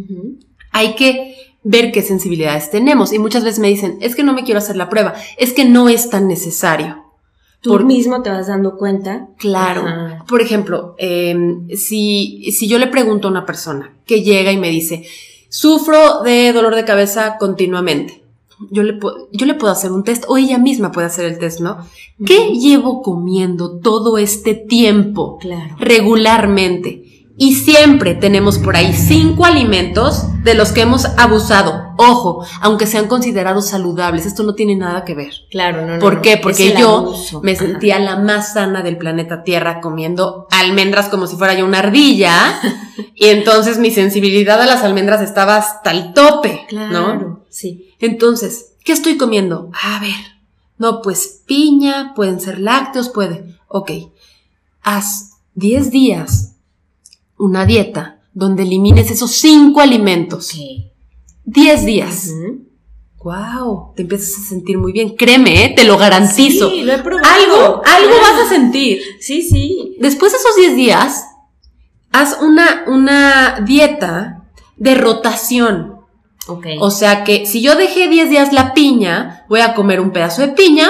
hay 0.70 0.94
que 0.94 1.36
ver 1.62 1.92
qué 1.92 2.02
sensibilidades 2.02 2.70
tenemos. 2.70 3.12
Y 3.12 3.18
muchas 3.18 3.44
veces 3.44 3.60
me 3.60 3.68
dicen, 3.68 3.98
es 4.00 4.16
que 4.16 4.24
no 4.24 4.32
me 4.32 4.44
quiero 4.44 4.58
hacer 4.58 4.76
la 4.76 4.88
prueba, 4.88 5.14
es 5.36 5.52
que 5.52 5.64
no 5.64 5.88
es 5.88 6.10
tan 6.10 6.28
necesario. 6.28 7.02
Tú 7.60 7.70
Por, 7.70 7.84
mismo 7.84 8.22
te 8.22 8.30
vas 8.30 8.48
dando 8.48 8.76
cuenta. 8.76 9.28
Claro. 9.38 9.84
Por 10.26 10.42
ejemplo, 10.42 10.96
em, 10.98 11.68
si, 11.68 12.50
si 12.50 12.66
yo 12.66 12.78
le 12.78 12.88
pregunto 12.88 13.28
a 13.28 13.30
una 13.30 13.46
persona 13.46 13.94
que 14.04 14.22
llega 14.22 14.50
y 14.50 14.56
me 14.56 14.68
dice, 14.68 15.06
sufro 15.48 16.22
de 16.22 16.52
dolor 16.52 16.74
de 16.74 16.84
cabeza 16.84 17.36
continuamente. 17.38 18.20
Yo 18.70 18.82
le, 18.82 18.98
yo 19.32 19.46
le 19.46 19.54
puedo 19.54 19.72
hacer 19.72 19.92
un 19.92 20.02
test 20.04 20.24
o 20.28 20.36
ella 20.36 20.58
misma 20.58 20.92
puede 20.92 21.06
hacer 21.06 21.24
el 21.24 21.38
test, 21.38 21.60
¿no? 21.60 21.78
¿Qué 22.24 22.50
llevo 22.52 23.02
comiendo 23.02 23.78
todo 23.78 24.18
este 24.18 24.54
tiempo? 24.54 25.38
Claro. 25.38 25.76
Regularmente. 25.78 27.11
Y 27.42 27.56
siempre 27.56 28.14
tenemos 28.14 28.58
por 28.58 28.76
ahí 28.76 28.92
cinco 28.92 29.44
alimentos 29.44 30.26
de 30.44 30.54
los 30.54 30.70
que 30.70 30.82
hemos 30.82 31.06
abusado. 31.18 31.92
Ojo, 31.96 32.46
aunque 32.60 32.86
sean 32.86 33.08
considerados 33.08 33.66
saludables, 33.66 34.26
esto 34.26 34.44
no 34.44 34.54
tiene 34.54 34.76
nada 34.76 35.04
que 35.04 35.16
ver. 35.16 35.32
Claro, 35.50 35.84
no. 35.84 35.98
¿Por 35.98 36.20
qué? 36.20 36.36
Porque 36.36 36.72
yo 36.78 37.12
me 37.42 37.56
sentía 37.56 37.98
la 37.98 38.14
más 38.14 38.52
sana 38.52 38.84
del 38.84 38.96
planeta 38.96 39.42
Tierra 39.42 39.80
comiendo 39.80 40.46
almendras 40.52 41.08
como 41.08 41.26
si 41.26 41.34
fuera 41.34 41.54
yo 41.54 41.66
una 41.66 41.80
ardilla. 41.80 42.60
y 43.16 43.26
entonces 43.26 43.76
mi 43.78 43.90
sensibilidad 43.90 44.62
a 44.62 44.66
las 44.66 44.84
almendras 44.84 45.20
estaba 45.20 45.56
hasta 45.56 45.90
el 45.90 46.14
tope. 46.14 46.64
Claro. 46.68 47.44
Sí. 47.48 47.92
Entonces, 47.98 48.74
¿qué 48.84 48.92
estoy 48.92 49.16
comiendo? 49.16 49.68
A 49.82 49.98
ver. 49.98 50.14
No, 50.78 51.02
pues 51.02 51.42
piña, 51.44 52.12
pueden 52.14 52.38
ser 52.38 52.60
lácteos, 52.60 53.08
puede. 53.08 53.56
Ok. 53.66 53.90
Haz 54.84 55.30
10 55.56 55.90
días 55.90 56.51
una 57.42 57.66
dieta 57.66 58.20
donde 58.32 58.62
elimines 58.62 59.10
esos 59.10 59.32
cinco 59.32 59.80
alimentos. 59.80 60.46
Sí. 60.46 60.92
Diez 61.44 61.84
días. 61.84 62.30
Wow, 63.24 63.92
te 63.96 64.02
empiezas 64.02 64.38
a 64.38 64.48
sentir 64.48 64.78
muy 64.78 64.92
bien. 64.92 65.16
Créeme, 65.16 65.64
¿eh? 65.64 65.72
te 65.76 65.82
lo 65.82 65.98
garantizo. 65.98 66.70
Sí, 66.70 66.82
lo 66.82 66.92
he 66.92 66.98
probado. 66.98 67.26
Algo, 67.34 67.82
algo 67.84 68.14
vas 68.20 68.46
a 68.46 68.48
sentir. 68.48 69.02
Sí, 69.18 69.42
sí. 69.42 69.96
Después 69.98 70.30
de 70.30 70.38
esos 70.38 70.56
10 70.56 70.76
días, 70.76 71.24
haz 72.12 72.38
una, 72.40 72.84
una 72.86 73.60
dieta 73.66 74.44
de 74.76 74.94
rotación. 74.94 75.96
Okay. 76.46 76.76
O 76.80 76.90
sea 76.90 77.24
que 77.24 77.44
si 77.46 77.60
yo 77.60 77.74
dejé 77.74 78.08
10 78.08 78.30
días 78.30 78.52
la 78.52 78.72
piña, 78.72 79.46
voy 79.48 79.60
a 79.60 79.74
comer 79.74 80.00
un 80.00 80.12
pedazo 80.12 80.42
de 80.42 80.48
piña, 80.48 80.88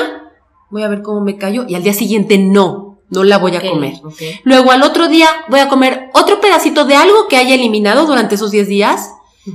voy 0.71 0.83
a 0.83 0.89
ver 0.89 1.01
cómo 1.01 1.23
me 1.23 1.37
cayó 1.37 1.65
y 1.67 1.75
al 1.75 1.83
día 1.83 1.95
siguiente 1.95 2.37
no 2.37 2.92
no 3.13 3.25
la 3.25 3.37
voy 3.37 3.55
a 3.57 3.61
comer. 3.61 4.01
Luego 4.43 4.71
al 4.71 4.83
otro 4.83 5.07
día 5.07 5.29
voy 5.49 5.61
a 5.61 5.69
comer 5.69 6.09
otro 6.15 6.41
pedacito 6.41 6.87
de 6.87 6.95
algo 6.95 7.29
que 7.29 7.37
haya 7.37 7.55
eliminado 7.55 8.07
durante 8.07 8.37
esos 8.37 8.51
10 8.51 8.69
días 8.69 9.11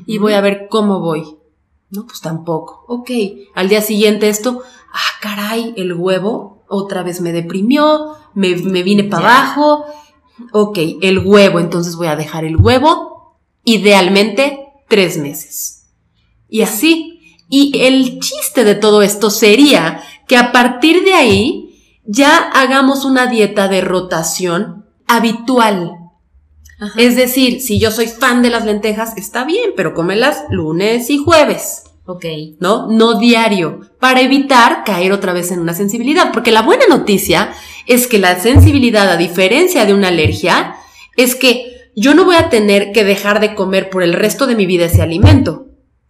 y 0.05 0.19
voy 0.19 0.33
a 0.33 0.41
ver 0.41 0.67
cómo 0.69 0.99
voy. 0.99 1.37
No, 1.89 2.05
pues 2.05 2.21
tampoco. 2.21 2.85
Ok, 2.87 3.09
al 3.55 3.67
día 3.67 3.81
siguiente 3.81 4.29
esto, 4.29 4.61
ah, 4.93 5.19
caray, 5.21 5.73
el 5.75 5.93
huevo 5.93 6.65
otra 6.67 7.01
vez 7.01 7.19
me 7.19 7.31
deprimió, 7.31 8.13
me, 8.35 8.55
me 8.57 8.83
vine 8.83 9.05
para 9.05 9.23
abajo. 9.23 9.85
Ok, 10.51 10.77
el 11.01 11.25
huevo, 11.25 11.59
entonces 11.59 11.95
voy 11.95 12.07
a 12.07 12.15
dejar 12.15 12.45
el 12.45 12.57
huevo, 12.57 13.39
idealmente 13.63 14.67
tres 14.87 15.17
meses. 15.17 15.87
Y 16.47 16.61
así. 16.61 17.13
Y 17.49 17.71
el 17.79 18.19
chiste 18.19 18.65
de 18.65 18.75
todo 18.75 19.01
esto 19.01 19.29
sería 19.31 20.03
que 20.27 20.37
a 20.37 20.51
partir 20.51 21.03
de 21.05 21.13
ahí 21.13 21.66
ya 22.07 22.37
hagamos 22.37 23.05
una 23.05 23.27
dieta 23.27 23.67
de 23.67 23.81
rotación 23.81 24.85
habitual. 25.07 25.93
Es 26.95 27.15
decir, 27.15 27.61
si 27.61 27.79
yo 27.79 27.91
soy 27.91 28.07
fan 28.07 28.41
de 28.41 28.49
las 28.49 28.65
lentejas, 28.65 29.17
está 29.17 29.43
bien, 29.43 29.71
pero 29.75 29.93
cómelas 29.93 30.43
lunes 30.49 31.09
y 31.09 31.17
jueves. 31.17 31.83
Ok. 32.05 32.25
¿No? 32.59 32.87
No 32.87 33.19
diario, 33.19 33.81
para 33.99 34.21
evitar 34.21 34.83
caer 34.85 35.11
otra 35.11 35.33
vez 35.33 35.51
en 35.51 35.59
una 35.59 35.73
sensibilidad. 35.73 36.31
Porque 36.31 36.51
la 36.51 36.61
buena 36.61 36.85
noticia 36.87 37.51
es 37.85 38.07
que 38.07 38.19
la 38.19 38.39
sensibilidad, 38.39 39.09
a 39.09 39.17
diferencia 39.17 39.85
de 39.85 39.93
una 39.93 40.07
alergia, 40.07 40.75
es 41.17 41.35
que 41.35 41.91
yo 41.95 42.13
no 42.13 42.25
voy 42.25 42.35
a 42.35 42.49
tener 42.49 42.91
que 42.91 43.03
dejar 43.03 43.39
de 43.39 43.55
comer 43.55 43.89
por 43.89 44.03
el 44.03 44.13
resto 44.13 44.47
de 44.47 44.55
mi 44.55 44.65
vida 44.65 44.85
ese 44.85 45.01
alimento. 45.01 45.65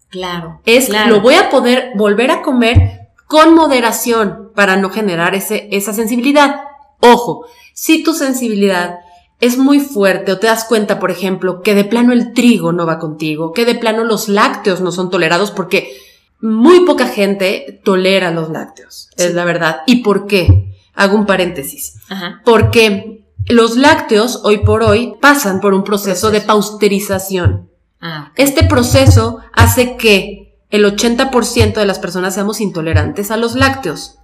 Claro. 0.10 0.62
Es, 0.66 0.88
claro. 0.88 1.16
lo 1.16 1.22
voy 1.22 1.36
a 1.36 1.50
poder 1.50 1.92
volver 1.96 2.30
a 2.30 2.42
comer 2.42 3.08
con 3.26 3.56
moderación 3.56 4.47
para 4.58 4.76
no 4.76 4.90
generar 4.90 5.36
ese, 5.36 5.68
esa 5.72 5.94
sensibilidad. 5.94 6.62
Ojo, 7.00 7.46
si 7.76 8.02
tu 8.02 8.16
sensibilidad 8.16 9.02
es 9.40 9.60
muy 9.60 9.80
fuerte 9.80 10.32
o 10.32 10.40
te 10.40 10.48
das 10.48 10.64
cuenta, 10.64 10.98
por 10.98 11.12
ejemplo, 11.12 11.62
que 11.62 11.76
de 11.76 11.84
plano 11.84 12.12
el 12.12 12.34
trigo 12.34 12.72
no 12.72 12.88
va 12.88 12.98
contigo, 12.98 13.54
que 13.54 13.66
de 13.66 13.76
plano 13.76 14.04
los 14.04 14.30
lácteos 14.30 14.82
no 14.82 14.92
son 14.92 15.12
tolerados 15.12 15.52
porque 15.52 15.96
muy 16.42 16.88
poca 16.88 17.06
gente 17.06 17.80
tolera 17.86 18.32
los 18.32 18.50
lácteos, 18.50 19.12
es 19.16 19.36
la 19.36 19.46
verdad. 19.46 19.82
¿Y 19.86 19.98
por 19.98 20.26
qué? 20.26 20.74
Hago 20.96 21.16
un 21.16 21.28
paréntesis. 21.28 22.00
Ajá. 22.10 22.42
Porque 22.44 23.28
los 23.46 23.78
lácteos 23.78 24.42
hoy 24.44 24.58
por 24.66 24.82
hoy 24.82 25.14
pasan 25.22 25.60
por 25.60 25.76
un 25.76 25.84
proceso, 25.84 26.32
de 26.32 26.42
pasteurización. 26.42 27.70
Ah. 28.02 28.32
Este 28.36 28.64
proceso 28.64 29.38
hace 29.54 29.98
que 29.98 30.58
el 30.72 30.84
80% 30.84 31.76
de 31.76 31.86
las 31.86 32.00
personas 32.00 32.34
seamos 32.34 32.60
intolerantes 32.60 33.30
a 33.30 33.38
los 33.38 33.54
lácteos. 33.54 34.17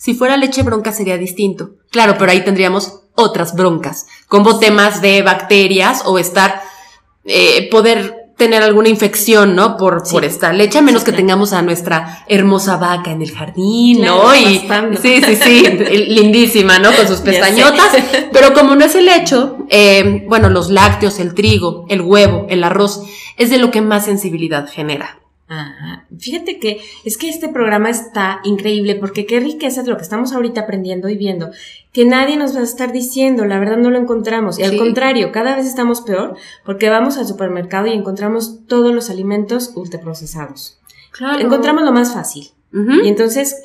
Si 0.00 0.14
fuera 0.14 0.38
leche 0.38 0.62
bronca 0.62 0.92
sería 0.92 1.18
distinto. 1.18 1.72
Claro, 1.90 2.16
pero 2.18 2.32
ahí 2.32 2.42
tendríamos 2.42 3.00
otras 3.14 3.54
broncas, 3.54 4.06
como 4.28 4.58
temas 4.58 5.02
de 5.02 5.20
bacterias 5.20 6.04
o 6.06 6.18
estar, 6.18 6.62
eh, 7.26 7.68
poder 7.70 8.16
tener 8.38 8.62
alguna 8.62 8.88
infección, 8.88 9.54
¿no? 9.54 9.76
Por, 9.76 10.00
Sí. 10.06 10.14
por 10.14 10.24
esta 10.24 10.54
leche, 10.54 10.78
a 10.78 10.80
menos 10.80 11.02
Sí, 11.02 11.04
que 11.04 11.10
claro. 11.12 11.20
tengamos 11.26 11.52
a 11.52 11.60
nuestra 11.60 12.24
hermosa 12.28 12.78
vaca 12.78 13.10
en 13.10 13.20
el 13.20 13.30
jardín, 13.30 14.00
¿no? 14.00 14.34
Y, 14.34 14.66
sí, 15.02 15.22
sí, 15.22 15.36
sí, 15.36 15.62
lindísima, 16.08 16.78
¿no? 16.78 16.90
Con 16.96 17.06
sus 17.06 17.18
pestañotas. 17.18 17.92
Pero 18.32 18.54
como 18.54 18.74
no 18.76 18.84
es 18.86 18.94
el 18.94 19.06
hecho, 19.10 19.58
eh, 19.68 20.24
bueno, 20.26 20.48
los 20.48 20.70
lácteos, 20.70 21.18
el 21.20 21.34
trigo, 21.34 21.84
el 21.90 22.00
huevo, 22.00 22.46
el 22.48 22.64
arroz, 22.64 23.02
es 23.36 23.50
de 23.50 23.58
lo 23.58 23.70
que 23.70 23.82
más 23.82 24.06
sensibilidad 24.06 24.66
genera. 24.66 25.19
Ajá. 25.52 26.06
Fíjate 26.16 26.60
que 26.60 26.80
es 27.04 27.18
que 27.18 27.28
este 27.28 27.48
programa 27.48 27.90
está 27.90 28.40
increíble 28.44 28.94
porque 28.94 29.26
qué 29.26 29.40
riqueza 29.40 29.82
de 29.82 29.90
lo 29.90 29.96
que 29.96 30.04
estamos 30.04 30.32
ahorita 30.32 30.60
aprendiendo 30.60 31.08
y 31.08 31.16
viendo, 31.16 31.50
que 31.92 32.04
nadie 32.04 32.36
nos 32.36 32.54
va 32.54 32.60
a 32.60 32.62
estar 32.62 32.92
diciendo, 32.92 33.44
la 33.44 33.58
verdad 33.58 33.76
no 33.76 33.90
lo 33.90 33.98
encontramos. 33.98 34.60
Y 34.60 34.62
al 34.62 34.70
Sí. 34.70 34.78
contrario, 34.78 35.32
cada 35.32 35.56
vez 35.56 35.66
estamos 35.66 36.02
peor 36.02 36.36
porque 36.64 36.88
vamos 36.88 37.18
al 37.18 37.26
supermercado 37.26 37.88
y 37.88 37.92
encontramos 37.92 38.60
todos 38.68 38.94
los 38.94 39.10
alimentos 39.10 39.72
ultraprocesados. 39.74 40.78
Claro. 41.10 41.40
Encontramos 41.40 41.82
lo 41.84 41.92
más 41.92 42.14
fácil. 42.14 42.46
Y 42.72 43.08
entonces, 43.08 43.60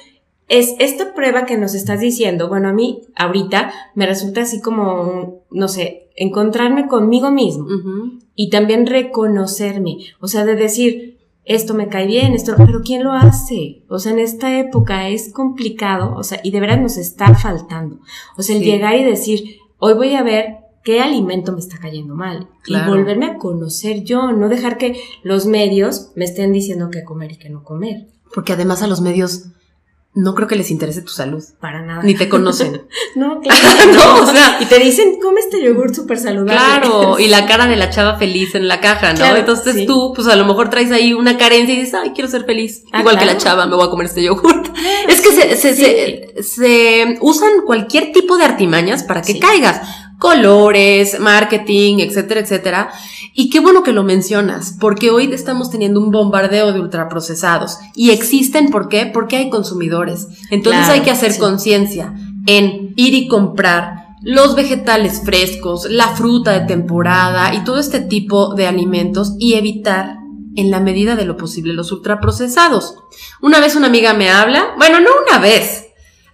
es 0.48 0.74
esta 0.80 1.14
prueba 1.14 1.46
que 1.46 1.58
nos 1.58 1.76
estás 1.76 2.00
diciendo, 2.00 2.50
bueno, 2.50 2.70
a 2.70 2.74
mí 2.74 3.02
ahorita 3.16 3.72
me 3.94 4.08
resulta 4.08 4.42
así 4.42 4.60
como, 4.62 5.42
no 5.52 5.68
sé, 5.68 6.08
encontrarme 6.16 6.88
conmigo 6.88 7.30
mismo 7.30 7.68
y 8.36 8.50
también 8.50 8.88
reconocerme, 8.88 9.98
o 10.20 10.28
sea, 10.28 10.46
de 10.46 10.56
decir, 10.56 11.15
esto 11.46 11.74
me 11.74 11.88
cae 11.88 12.08
bien, 12.08 12.34
esto, 12.34 12.54
pero 12.58 12.82
¿quién 12.84 13.04
lo 13.04 13.14
hace? 13.14 13.84
O 13.90 14.00
sea, 14.00 14.12
en 14.12 14.20
esta 14.20 14.58
época 14.60 15.08
es 15.10 15.32
complicado, 15.32 16.16
o 16.16 16.24
sea, 16.24 16.40
y 16.44 16.52
de 16.52 16.60
verdad 16.60 16.80
nos 16.82 16.98
está 16.98 17.34
faltando. 17.36 18.00
O 18.38 18.44
sea, 18.44 18.56
el 18.56 18.64
Sí. 18.64 18.72
llegar 18.72 18.96
y 18.96 19.04
decir, 19.04 19.58
hoy 19.78 19.94
voy 19.94 20.14
a 20.16 20.24
ver 20.24 20.58
qué 20.84 21.02
alimento 21.02 21.52
me 21.52 21.60
está 21.60 21.78
cayendo 21.78 22.16
mal 22.16 22.48
Claro. 22.64 22.86
y 22.94 22.98
volverme 22.98 23.26
a 23.26 23.38
conocer 23.38 24.04
yo, 24.04 24.32
no 24.32 24.50
dejar 24.50 24.78
que 24.78 25.00
los 25.24 25.46
medios 25.46 26.12
me 26.16 26.26
estén 26.26 26.52
diciendo 26.54 26.90
qué 26.92 27.04
comer 27.04 27.32
y 27.34 27.38
qué 27.38 27.50
no 27.50 27.64
comer, 27.64 28.08
Porque 28.34 28.54
además 28.54 28.82
a 28.84 28.88
los 28.88 29.02
medios 29.02 29.46
no 30.16 30.34
creo 30.34 30.48
que 30.48 30.56
les 30.56 30.72
interese 30.72 31.02
tu 31.02 31.12
salud. 31.12 31.44
para 31.60 31.82
nada. 31.82 32.02
Ni 32.04 32.16
te 32.16 32.28
conocen. 32.30 32.84
No, 33.16 33.40
claro. 33.44 33.60
No, 33.94 34.24
o 34.24 34.26
sea- 34.26 34.58
y 34.62 34.66
te 34.66 34.78
dicen, 34.80 35.20
come 35.22 35.40
este 35.40 35.62
yogur 35.64 35.94
súper 35.96 36.18
saludable. 36.18 36.54
Claro, 36.54 37.20
y 37.20 37.28
la 37.28 37.46
cara 37.46 37.66
de 37.68 37.76
la 37.76 37.90
chava 37.90 38.18
feliz 38.18 38.56
en 38.56 38.68
la 38.68 38.80
caja, 38.82 39.12
¿no? 39.14 39.20
Claro, 39.20 39.38
Entonces 39.38 39.76
sí. 39.76 39.86
tú, 39.86 40.12
pues 40.16 40.28
a 40.28 40.36
lo 40.36 40.46
mejor 40.46 40.70
traes 40.70 40.92
ahí 40.92 41.14
una 41.14 41.38
carencia 41.38 41.74
y 41.76 41.78
dices, 41.80 41.94
ay, 41.94 42.12
quiero 42.14 42.30
ser 42.30 42.46
feliz. 42.46 42.84
Ah, 42.92 43.00
Igual 43.02 43.18
que 43.20 43.26
la 43.26 43.38
chava, 43.38 43.66
me 43.68 43.76
voy 43.76 43.86
a 43.86 43.90
comer 43.90 44.08
este 44.08 44.24
yogur. 44.24 44.64
es 45.08 45.22
que 45.22 45.32
se, 45.32 45.56
se, 45.56 45.76
Sí. 45.76 45.84
se, 45.84 46.44
se 46.44 47.18
usan 47.22 47.52
cualquier 47.66 48.12
tipo 48.12 48.38
de 48.38 48.46
artimañas 48.46 49.04
para 49.04 49.22
que 49.22 49.40
caigas. 49.40 49.82
Colores, 50.26 51.20
marketing, 51.20 52.00
etcétera, 52.00 52.40
etcétera. 52.40 52.90
Y 53.36 53.52
qué 53.52 53.60
bueno 53.60 53.84
que 53.84 53.92
lo 53.92 54.04
mencionas, 54.04 54.76
porque 54.80 55.12
hoy 55.12 55.32
estamos 55.32 55.70
teniendo 55.70 56.00
un 56.00 56.10
bombardeo 56.10 56.74
de 56.74 56.80
ultraprocesados. 56.80 57.78
Y 57.94 58.10
existen, 58.10 58.72
¿por 58.72 58.90
qué? 58.90 59.06
Porque 59.06 59.36
hay 59.38 59.52
consumidores. 59.52 60.28
Entonces 60.50 60.86
Claro, 60.86 60.94
hay 60.94 61.02
que 61.02 61.12
hacer 61.12 61.34
sí. 61.34 61.40
conciencia 61.40 62.16
en 62.48 62.94
ir 62.96 63.14
y 63.14 63.28
comprar 63.28 64.08
los 64.24 64.56
vegetales 64.56 65.22
frescos, 65.24 65.86
la 65.92 66.08
fruta 66.16 66.54
de 66.54 66.66
temporada 66.66 67.54
y 67.54 67.64
todo 67.64 67.78
este 67.78 68.00
tipo 68.00 68.56
de 68.56 68.66
alimentos 68.66 69.36
y 69.38 69.54
evitar 69.54 70.18
en 70.56 70.72
la 70.72 70.80
medida 70.80 71.16
de 71.16 71.26
lo 71.26 71.38
posible 71.38 71.74
los 71.74 71.92
ultraprocesados. 71.92 72.96
Una 73.42 73.60
vez 73.60 73.76
una 73.76 73.88
amiga 73.88 74.16
me 74.16 74.30
habla, 74.32 74.74
bueno, 74.78 75.00
no 75.00 75.10
una 75.28 75.38
vez, 75.38 75.85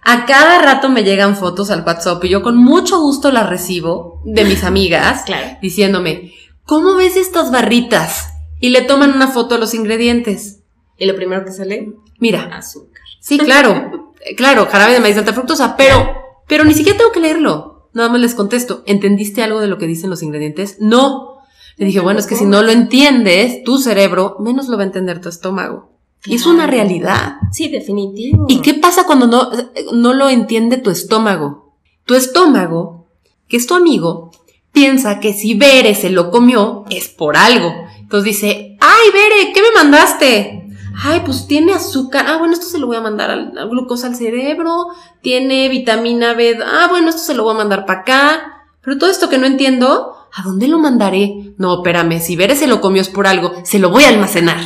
a 0.02 0.26
cada 0.26 0.60
rato 0.60 0.88
me 0.88 1.04
llegan 1.04 1.36
fotos 1.36 1.70
al 1.70 1.84
WhatsApp 1.84 2.24
y 2.24 2.28
yo 2.28 2.42
con 2.42 2.56
mucho 2.56 3.00
gusto 3.00 3.30
las 3.30 3.48
recibo 3.48 4.20
de 4.24 4.44
mis 4.44 4.64
amigas 4.64 5.22
Claro. 5.24 5.58
diciéndome, 5.62 6.32
¿cómo 6.64 6.94
ves 6.96 7.16
estas 7.16 7.50
barritas? 7.50 8.28
Y 8.60 8.70
le 8.70 8.82
toman 8.82 9.12
una 9.14 9.28
foto 9.28 9.54
a 9.54 9.58
los 9.58 9.74
ingredientes. 9.74 10.60
Y 10.96 11.06
lo 11.06 11.16
primero 11.16 11.44
que 11.44 11.50
sale, 11.52 11.92
Mira, 12.20 12.44
azúcar. 12.56 13.02
Sí, 13.20 13.38
claro, 13.38 14.12
eh, 14.24 14.36
claro, 14.36 14.66
jarabe 14.70 14.92
de 14.92 15.00
maíz 15.00 15.14
de 15.16 15.20
alta 15.20 15.32
fructosa, 15.32 15.76
pero, 15.76 16.12
pero 16.46 16.64
ni 16.64 16.74
siquiera 16.74 16.98
tengo 16.98 17.10
que 17.12 17.18
leerlo. 17.20 17.88
Nada 17.94 18.08
más 18.08 18.20
les 18.20 18.34
contesto, 18.34 18.82
¿entendiste 18.86 19.42
algo 19.42 19.60
de 19.60 19.66
lo 19.66 19.78
que 19.78 19.86
dicen 19.86 20.08
los 20.10 20.22
ingredientes? 20.22 20.76
No. 20.80 21.38
Le 21.76 21.86
dije, 21.86 22.00
bueno, 22.00 22.20
es 22.20 22.26
que 22.26 22.36
si 22.36 22.44
no 22.44 22.62
lo 22.62 22.70
entiendes, 22.70 23.64
tu 23.64 23.78
cerebro, 23.78 24.36
menos 24.38 24.68
lo 24.68 24.76
va 24.76 24.82
a 24.84 24.86
entender 24.86 25.20
tu 25.20 25.28
estómago. 25.28 25.91
Y 26.24 26.36
es 26.36 26.46
una 26.46 26.66
realidad. 26.66 27.36
Sí, 27.50 27.68
definitivo. 27.68 28.46
¿Y 28.48 28.60
qué 28.60 28.74
pasa 28.74 29.04
cuando 29.06 29.26
no, 29.26 29.50
no 29.92 30.12
lo 30.12 30.28
entiende 30.28 30.76
tu 30.76 30.90
estómago? 30.90 31.74
Tu 32.04 32.14
estómago, 32.14 33.08
que 33.48 33.56
es 33.56 33.66
tu 33.66 33.74
amigo, 33.74 34.30
piensa 34.72 35.20
que 35.20 35.32
si 35.32 35.54
Bere 35.54 35.94
se 35.94 36.10
lo 36.10 36.30
comió, 36.30 36.84
es 36.90 37.08
por 37.08 37.36
algo. 37.36 37.72
Entonces 37.98 38.24
dice, 38.24 38.76
ay, 38.80 39.10
Bere, 39.12 39.52
¿qué 39.52 39.60
me 39.62 39.72
mandaste? 39.74 40.58
Ay, 41.02 41.22
pues 41.24 41.46
tiene 41.46 41.72
azúcar. 41.72 42.26
Ah, 42.28 42.36
bueno, 42.36 42.54
esto 42.54 42.66
se 42.66 42.78
lo 42.78 42.86
voy 42.86 42.96
a 42.96 43.00
mandar 43.00 43.30
al, 43.30 43.58
al 43.58 43.68
glucosa 43.68 44.06
al 44.06 44.14
cerebro. 44.14 44.88
Tiene 45.22 45.68
vitamina 45.68 46.34
B. 46.34 46.58
Ah, 46.64 46.86
bueno, 46.90 47.08
esto 47.08 47.22
se 47.22 47.34
lo 47.34 47.44
voy 47.44 47.54
a 47.54 47.58
mandar 47.58 47.84
para 47.86 48.00
acá. 48.00 48.64
Pero 48.82 48.98
todo 48.98 49.10
esto 49.10 49.28
que 49.28 49.38
no 49.38 49.46
entiendo, 49.46 50.14
¿a 50.32 50.42
dónde 50.42 50.68
lo 50.68 50.78
mandaré? 50.78 51.54
No, 51.56 51.76
espérame, 51.76 52.20
si 52.20 52.36
Bere 52.36 52.56
se 52.56 52.66
lo 52.66 52.80
comió 52.80 53.00
es 53.00 53.08
por 53.08 53.26
algo, 53.26 53.52
se 53.64 53.78
lo 53.78 53.90
voy 53.90 54.04
a 54.04 54.08
almacenar. 54.08 54.60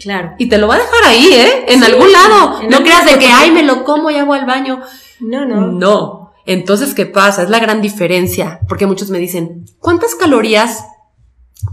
Claro. 0.00 0.34
Y 0.38 0.48
te 0.48 0.58
lo 0.58 0.68
va 0.68 0.76
a 0.76 0.78
dejar 0.78 1.04
ahí, 1.06 1.26
¿eh? 1.32 1.64
En 1.68 1.80
Sí, 1.82 1.86
algún 1.90 2.12
lado. 2.12 2.60
en 2.62 2.70
No 2.70 2.78
creas 2.82 3.04
de 3.04 3.18
que, 3.18 3.26
ay, 3.26 3.50
me 3.50 3.62
lo 3.64 3.84
como, 3.84 4.10
ya 4.10 4.24
voy 4.24 4.38
al 4.38 4.46
baño. 4.46 4.80
No, 5.20 5.44
no. 5.44 5.66
No. 5.72 6.32
Entonces, 6.46 6.94
¿qué 6.94 7.06
pasa? 7.06 7.42
Es 7.42 7.50
la 7.50 7.58
gran 7.58 7.82
diferencia. 7.82 8.60
Porque 8.68 8.86
muchos 8.86 9.10
me 9.10 9.18
dicen, 9.18 9.66
¿cuántas 9.80 10.14
calorías 10.14 10.84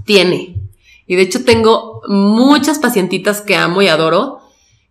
tiene? 0.05 0.61
Y 1.07 1.15
de 1.15 1.21
hecho 1.21 1.43
tengo 1.45 2.01
muchas 2.07 2.79
pacientitas 2.79 3.41
que 3.41 3.55
amo 3.55 3.81
y 3.81 3.87
adoro 3.87 4.39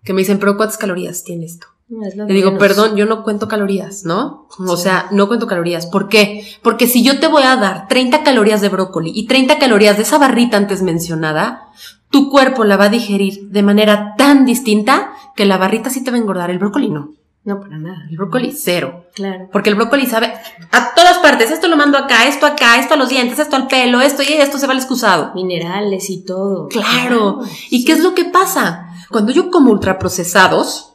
que 0.05 0.13
me 0.13 0.21
dicen, 0.21 0.39
pero 0.39 0.57
¿cuántas 0.57 0.79
calorías 0.79 1.25
tiene 1.25 1.47
esto? 1.47 1.67
No, 1.89 2.07
es 2.07 2.15
Le 2.17 2.25
digo, 2.33 2.51
menos. 2.53 2.61
perdón, 2.63 2.97
yo 2.97 3.05
no 3.07 3.25
cuento 3.25 3.47
calorías, 3.49 4.05
¿no? 4.05 4.49
O 4.59 4.77
Sí. 4.77 4.85
sea, 4.85 5.09
no 5.11 5.29
cuento 5.29 5.47
calorías. 5.47 5.87
¿Por 5.87 6.09
qué? 6.09 6.47
Porque 6.63 6.87
si 6.87 7.03
yo 7.03 7.21
te 7.21 7.27
voy 7.27 7.43
a 7.43 7.57
dar 7.57 7.89
30 7.89 8.23
calorías 8.23 8.61
de 8.61 8.69
brócoli 8.71 9.13
y 9.15 9.27
30 9.27 9.59
calorías 9.59 9.97
de 9.97 10.03
esa 10.05 10.19
barrita 10.19 10.57
antes 10.57 10.83
mencionada, 10.83 11.69
tu 12.14 12.30
cuerpo 12.30 12.62
la 12.62 12.76
va 12.76 12.85
a 12.85 12.90
digerir 12.90 13.49
de 13.49 13.64
manera 13.64 14.14
tan 14.16 14.47
distinta 14.47 15.14
que 15.35 15.47
la 15.47 15.56
barrita 15.56 15.90
sí 15.90 16.04
te 16.04 16.12
va 16.12 16.16
a 16.16 16.21
engordar, 16.21 16.49
el 16.49 16.61
brócoli 16.61 16.88
no. 16.88 17.11
No, 17.42 17.59
para 17.61 17.76
nada. 17.76 18.06
El 18.09 18.16
brócoli 18.16 18.52
cero. 18.52 19.06
Claro. 19.16 19.49
Porque 19.50 19.71
el 19.71 19.75
brócoli 19.75 20.06
sabe 20.06 20.33
a 20.71 20.94
todas 20.94 21.18
partes. 21.18 21.50
Esto 21.50 21.66
lo 21.66 21.76
mando 21.76 21.99
acá, 21.99 22.28
esto 22.28 22.47
acá, 22.47 22.78
esto 22.78 22.94
a 22.94 22.97
los 22.97 23.09
dientes, 23.09 23.40
esto 23.40 23.56
al 23.56 23.66
pelo, 23.66 24.00
esto 24.00 24.23
y 24.23 24.33
esto 24.33 24.59
se 24.59 24.68
va 24.68 24.75
al 24.75 24.78
excusado. 24.78 25.33
Minerales 25.35 26.09
y 26.09 26.25
todo. 26.25 26.68
Claro. 26.68 27.40
¿Y 27.68 27.85
qué 27.85 27.90
es 27.90 27.99
lo 27.99 28.14
que 28.14 28.26
pasa? 28.26 28.87
Cuando 29.11 29.33
yo 29.33 29.50
como 29.50 29.73
ultraprocesados 29.73 30.94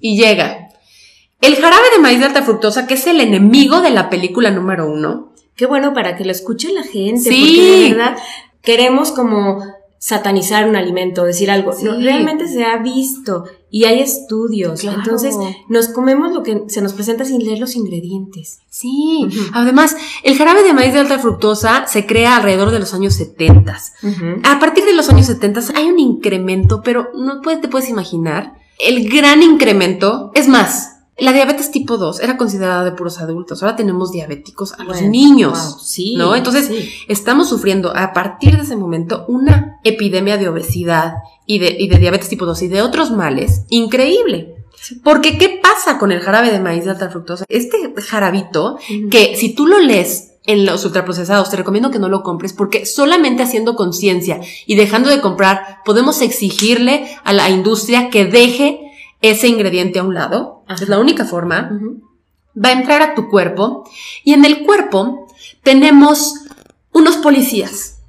y 0.00 0.18
llega 0.18 0.68
el 1.40 1.56
jarabe 1.56 1.86
de 1.96 2.02
maíz 2.02 2.18
de 2.18 2.26
alta 2.26 2.42
fructosa, 2.42 2.86
que 2.86 2.94
es 2.94 3.06
el 3.06 3.22
enemigo 3.22 3.80
de 3.80 3.90
la 3.90 4.10
película 4.10 4.50
número 4.50 4.86
uno. 4.86 5.32
Qué 5.56 5.64
bueno 5.64 5.94
para 5.94 6.14
que 6.14 6.26
lo 6.26 6.30
escuche 6.30 6.70
la 6.74 6.82
gente. 6.82 7.30
Sí. 7.30 7.56
Porque 7.56 7.62
de 7.62 7.94
verdad 7.94 8.16
queremos 8.60 9.12
como 9.12 9.81
satanizar 10.02 10.68
un 10.68 10.74
alimento, 10.74 11.22
decir 11.22 11.48
algo. 11.48 11.72
No, 11.80 11.92
realmente 11.92 12.48
se 12.48 12.64
ha 12.64 12.78
visto 12.78 13.44
y 13.70 13.84
hay 13.84 14.00
estudios. 14.00 14.82
Entonces, 14.82 15.36
nos 15.68 15.90
comemos 15.90 16.32
lo 16.32 16.42
que 16.42 16.64
se 16.66 16.82
nos 16.82 16.92
presenta 16.92 17.24
sin 17.24 17.44
leer 17.44 17.60
los 17.60 17.76
ingredientes. 17.76 18.58
Sí. 18.68 19.28
Además, 19.52 19.94
el 20.24 20.36
jarabe 20.36 20.64
de 20.64 20.72
maíz 20.72 20.92
de 20.92 20.98
alta 20.98 21.20
fructosa 21.20 21.86
se 21.86 22.04
crea 22.04 22.36
alrededor 22.36 22.72
de 22.72 22.80
los 22.80 22.94
años 22.94 23.14
70. 23.14 23.78
A 24.42 24.58
partir 24.58 24.84
de 24.84 24.92
los 24.92 25.08
años 25.08 25.26
70 25.26 25.60
hay 25.76 25.86
un 25.86 26.00
incremento, 26.00 26.82
pero 26.82 27.10
no 27.14 27.40
te 27.40 27.68
puedes 27.68 27.88
imaginar 27.88 28.54
el 28.80 29.08
gran 29.08 29.40
incremento. 29.40 30.32
Es 30.34 30.48
más, 30.48 30.91
la 31.18 31.32
diabetes 31.32 31.70
tipo 31.70 31.98
2 31.98 32.20
era 32.20 32.36
considerada 32.36 32.84
de 32.84 32.92
puros 32.92 33.18
adultos. 33.20 33.62
Ahora 33.62 33.76
tenemos 33.76 34.12
diabéticos 34.12 34.72
a 34.72 34.84
los 34.84 35.02
niños. 35.02 35.78
sí, 35.84 36.14
¿No? 36.16 36.34
Entonces, 36.34 36.70
estamos 37.08 37.48
sufriendo 37.48 37.94
a 37.94 38.12
partir 38.12 38.56
de 38.56 38.62
ese 38.62 38.76
momento 38.76 39.24
una 39.28 39.78
epidemia 39.84 40.38
de 40.38 40.48
obesidad 40.48 41.14
y 41.46 41.58
de, 41.58 41.76
y 41.78 41.88
de 41.88 41.98
diabetes 41.98 42.28
tipo 42.28 42.46
2 42.46 42.62
y 42.62 42.68
de 42.68 42.82
otros 42.82 43.10
males 43.10 43.64
increíble. 43.68 44.56
Porque, 45.04 45.38
¿qué 45.38 45.60
pasa 45.62 45.98
con 45.98 46.10
el 46.12 46.20
jarabe 46.20 46.50
de 46.50 46.58
maíz 46.58 46.84
de 46.84 46.90
alta 46.90 47.08
fructosa? 47.08 47.44
Este 47.48 47.92
jarabito, 47.98 48.78
que 49.10 49.36
si 49.36 49.54
tú 49.54 49.66
lo 49.66 49.78
lees 49.78 50.32
en 50.44 50.66
los 50.66 50.84
ultraprocesados, 50.84 51.50
te 51.50 51.56
recomiendo 51.56 51.90
que 51.90 52.00
no 52.00 52.08
lo 52.08 52.22
compres 52.22 52.52
porque 52.52 52.84
solamente 52.84 53.42
haciendo 53.42 53.76
conciencia 53.76 54.40
y 54.66 54.74
dejando 54.74 55.08
de 55.08 55.20
comprar, 55.20 55.82
podemos 55.84 56.20
exigirle 56.20 57.16
a 57.22 57.32
la 57.32 57.48
industria 57.48 58.10
que 58.10 58.24
deje 58.24 58.81
ese 59.22 59.48
ingrediente 59.48 60.00
a 60.00 60.02
un 60.02 60.14
lado, 60.14 60.64
es 60.68 60.88
la 60.88 60.98
única 60.98 61.24
forma, 61.24 61.70
va 62.54 62.68
a 62.68 62.72
entrar 62.72 63.02
a 63.02 63.14
tu 63.14 63.28
cuerpo 63.28 63.88
y 64.24 64.34
en 64.34 64.44
el 64.44 64.64
cuerpo 64.64 65.26
tenemos 65.62 66.34
unos 66.92 67.16
policías. 67.18 68.00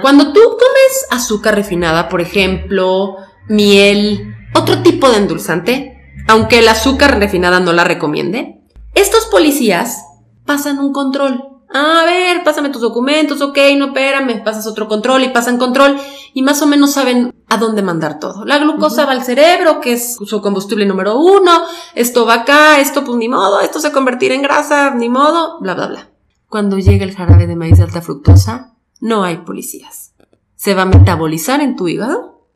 Cuando 0.00 0.32
tú 0.32 0.40
comes 0.40 1.06
azúcar 1.10 1.54
refinada, 1.54 2.08
por 2.08 2.20
ejemplo, 2.20 3.16
miel, 3.48 4.34
otro 4.54 4.82
tipo 4.82 5.10
de 5.10 5.18
endulzante, 5.18 5.98
aunque 6.28 6.58
el 6.58 6.68
azúcar 6.68 7.18
refinada 7.18 7.60
no 7.60 7.72
la 7.72 7.84
recomiende, 7.84 8.60
estos 8.94 9.26
policías 9.26 10.04
pasan 10.44 10.78
un 10.78 10.92
control. 10.92 11.51
A 11.74 12.04
ver, 12.04 12.44
pásame 12.44 12.68
tus 12.68 12.82
documentos, 12.82 13.40
ok, 13.40 13.56
no, 13.78 13.86
espérame, 13.86 14.44
pasas 14.44 14.66
otro 14.66 14.88
control 14.88 15.24
y 15.24 15.30
pasan 15.30 15.56
control 15.56 15.96
y 16.34 16.42
más 16.42 16.60
o 16.60 16.66
menos 16.66 16.92
saben 16.92 17.34
a 17.48 17.56
dónde 17.56 17.82
mandar 17.82 18.18
todo. 18.18 18.44
La 18.44 18.58
glucosa 18.58 19.06
va 19.06 19.12
al 19.12 19.24
cerebro, 19.24 19.80
que 19.80 19.94
es 19.94 20.16
su 20.16 20.42
combustible 20.42 20.84
número 20.84 21.18
uno, 21.18 21.62
esto 21.94 22.26
va 22.26 22.34
acá, 22.34 22.78
esto 22.78 23.04
pues 23.04 23.16
ni 23.16 23.28
modo, 23.28 23.60
esto 23.60 23.80
se 23.80 23.90
convertirá 23.90 24.34
en 24.34 24.42
grasa, 24.42 24.94
ni 24.94 25.08
modo, 25.08 25.60
bla, 25.60 25.74
bla, 25.74 25.86
bla. 25.86 26.10
Cuando 26.48 26.78
llega 26.78 27.04
el 27.04 27.16
jarabe 27.16 27.46
de 27.46 27.56
maíz 27.56 27.78
de 27.78 27.84
alta 27.84 28.02
fructosa, 28.02 28.74
no 29.00 29.24
hay 29.24 29.38
policías. 29.38 30.12
Se 30.54 30.74
va 30.74 30.82
a 30.82 30.86
metabolizar 30.86 31.62
en 31.62 31.76
tu 31.76 31.88
hígado 31.88 32.48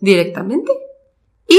directamente 0.00 0.72
y 1.46 1.58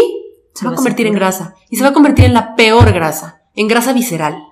se 0.54 0.66
va 0.66 0.72
a 0.72 0.76
convertir 0.76 1.08
en 1.08 1.14
grasa. 1.14 1.56
Y 1.70 1.78
se 1.78 1.84
va 1.84 1.90
a 1.90 1.94
convertir 1.94 2.26
en 2.26 2.34
la 2.34 2.56
peor 2.56 2.92
grasa, 2.92 3.44
en 3.56 3.70
grasa 3.70 3.94
visceral 3.94 4.44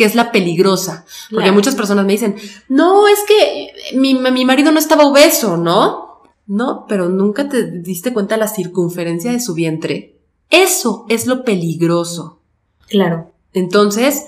que 0.00 0.06
es 0.06 0.14
la 0.14 0.32
peligrosa. 0.32 1.04
Porque 1.30 1.52
muchas 1.52 1.74
personas 1.74 2.06
me 2.06 2.12
dicen, 2.12 2.34
no, 2.70 3.06
es 3.06 3.18
que 3.28 3.98
mi, 3.98 4.14
mi 4.14 4.46
marido 4.46 4.72
no 4.72 4.78
estaba 4.78 5.04
obeso, 5.04 5.58
¿no? 5.58 6.22
No, 6.46 6.86
pero 6.88 7.10
nunca 7.10 7.50
te 7.50 7.70
diste 7.70 8.14
cuenta 8.14 8.36
de 8.36 8.40
la 8.40 8.48
circunferencia 8.48 9.30
de 9.30 9.40
su 9.40 9.52
vientre. 9.52 10.16
Eso 10.48 11.04
es 11.10 11.26
lo 11.26 11.44
peligroso. 11.44 12.40
Claro. 12.88 13.32
Entonces, 13.52 14.24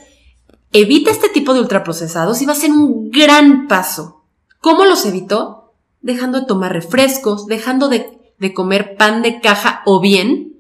evita 0.73 1.11
este 1.11 1.31
tipo 1.31 1.55
de 1.55 1.61
ultraprocesados 1.61 2.42
y 2.42 2.44
va 2.44 2.53
a 2.53 2.57
ser 2.57 2.70
un 2.70 3.11
gran 3.11 3.66
paso. 3.66 4.25
¿Cómo 4.61 4.85
los 4.85 5.07
evitó? 5.07 5.73
Dejando 6.03 6.40
de 6.40 6.47
tomar 6.47 6.75
refrescos, 6.75 7.47
dejando 7.47 7.88
de, 7.88 8.35
de 8.38 8.53
comer 8.53 8.99
pan 8.99 9.23
de 9.23 9.40
caja 9.40 9.81
o 9.87 10.01
bien 10.01 10.52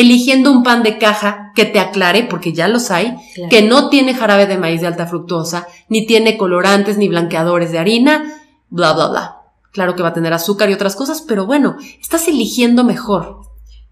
eligiendo 0.00 0.52
un 0.52 0.62
pan 0.62 0.82
de 0.82 0.98
caja 0.98 1.52
que 1.54 1.64
te 1.64 1.80
aclare, 1.80 2.24
porque 2.24 2.52
ya 2.52 2.68
los 2.68 2.90
hay, 2.90 3.16
que 3.50 3.62
no 3.62 3.88
tiene 3.88 4.14
jarabe 4.14 4.46
de 4.46 4.58
maíz 4.58 4.80
de 4.80 4.86
alta 4.86 5.06
fructosa, 5.06 5.66
ni 5.88 6.06
tiene 6.06 6.36
colorantes 6.36 6.98
ni 6.98 7.08
blanqueadores 7.08 7.72
de 7.72 7.78
harina, 7.78 8.42
bla, 8.68 8.92
bla, 8.92 9.08
bla. 9.08 9.36
Claro 9.72 9.94
que 9.94 10.02
va 10.02 10.08
a 10.08 10.14
tener 10.14 10.32
azúcar 10.32 10.70
y 10.70 10.74
otras 10.74 10.96
cosas, 10.96 11.22
pero 11.22 11.46
bueno, 11.46 11.76
estás 12.00 12.28
eligiendo 12.28 12.84
mejor. 12.84 13.40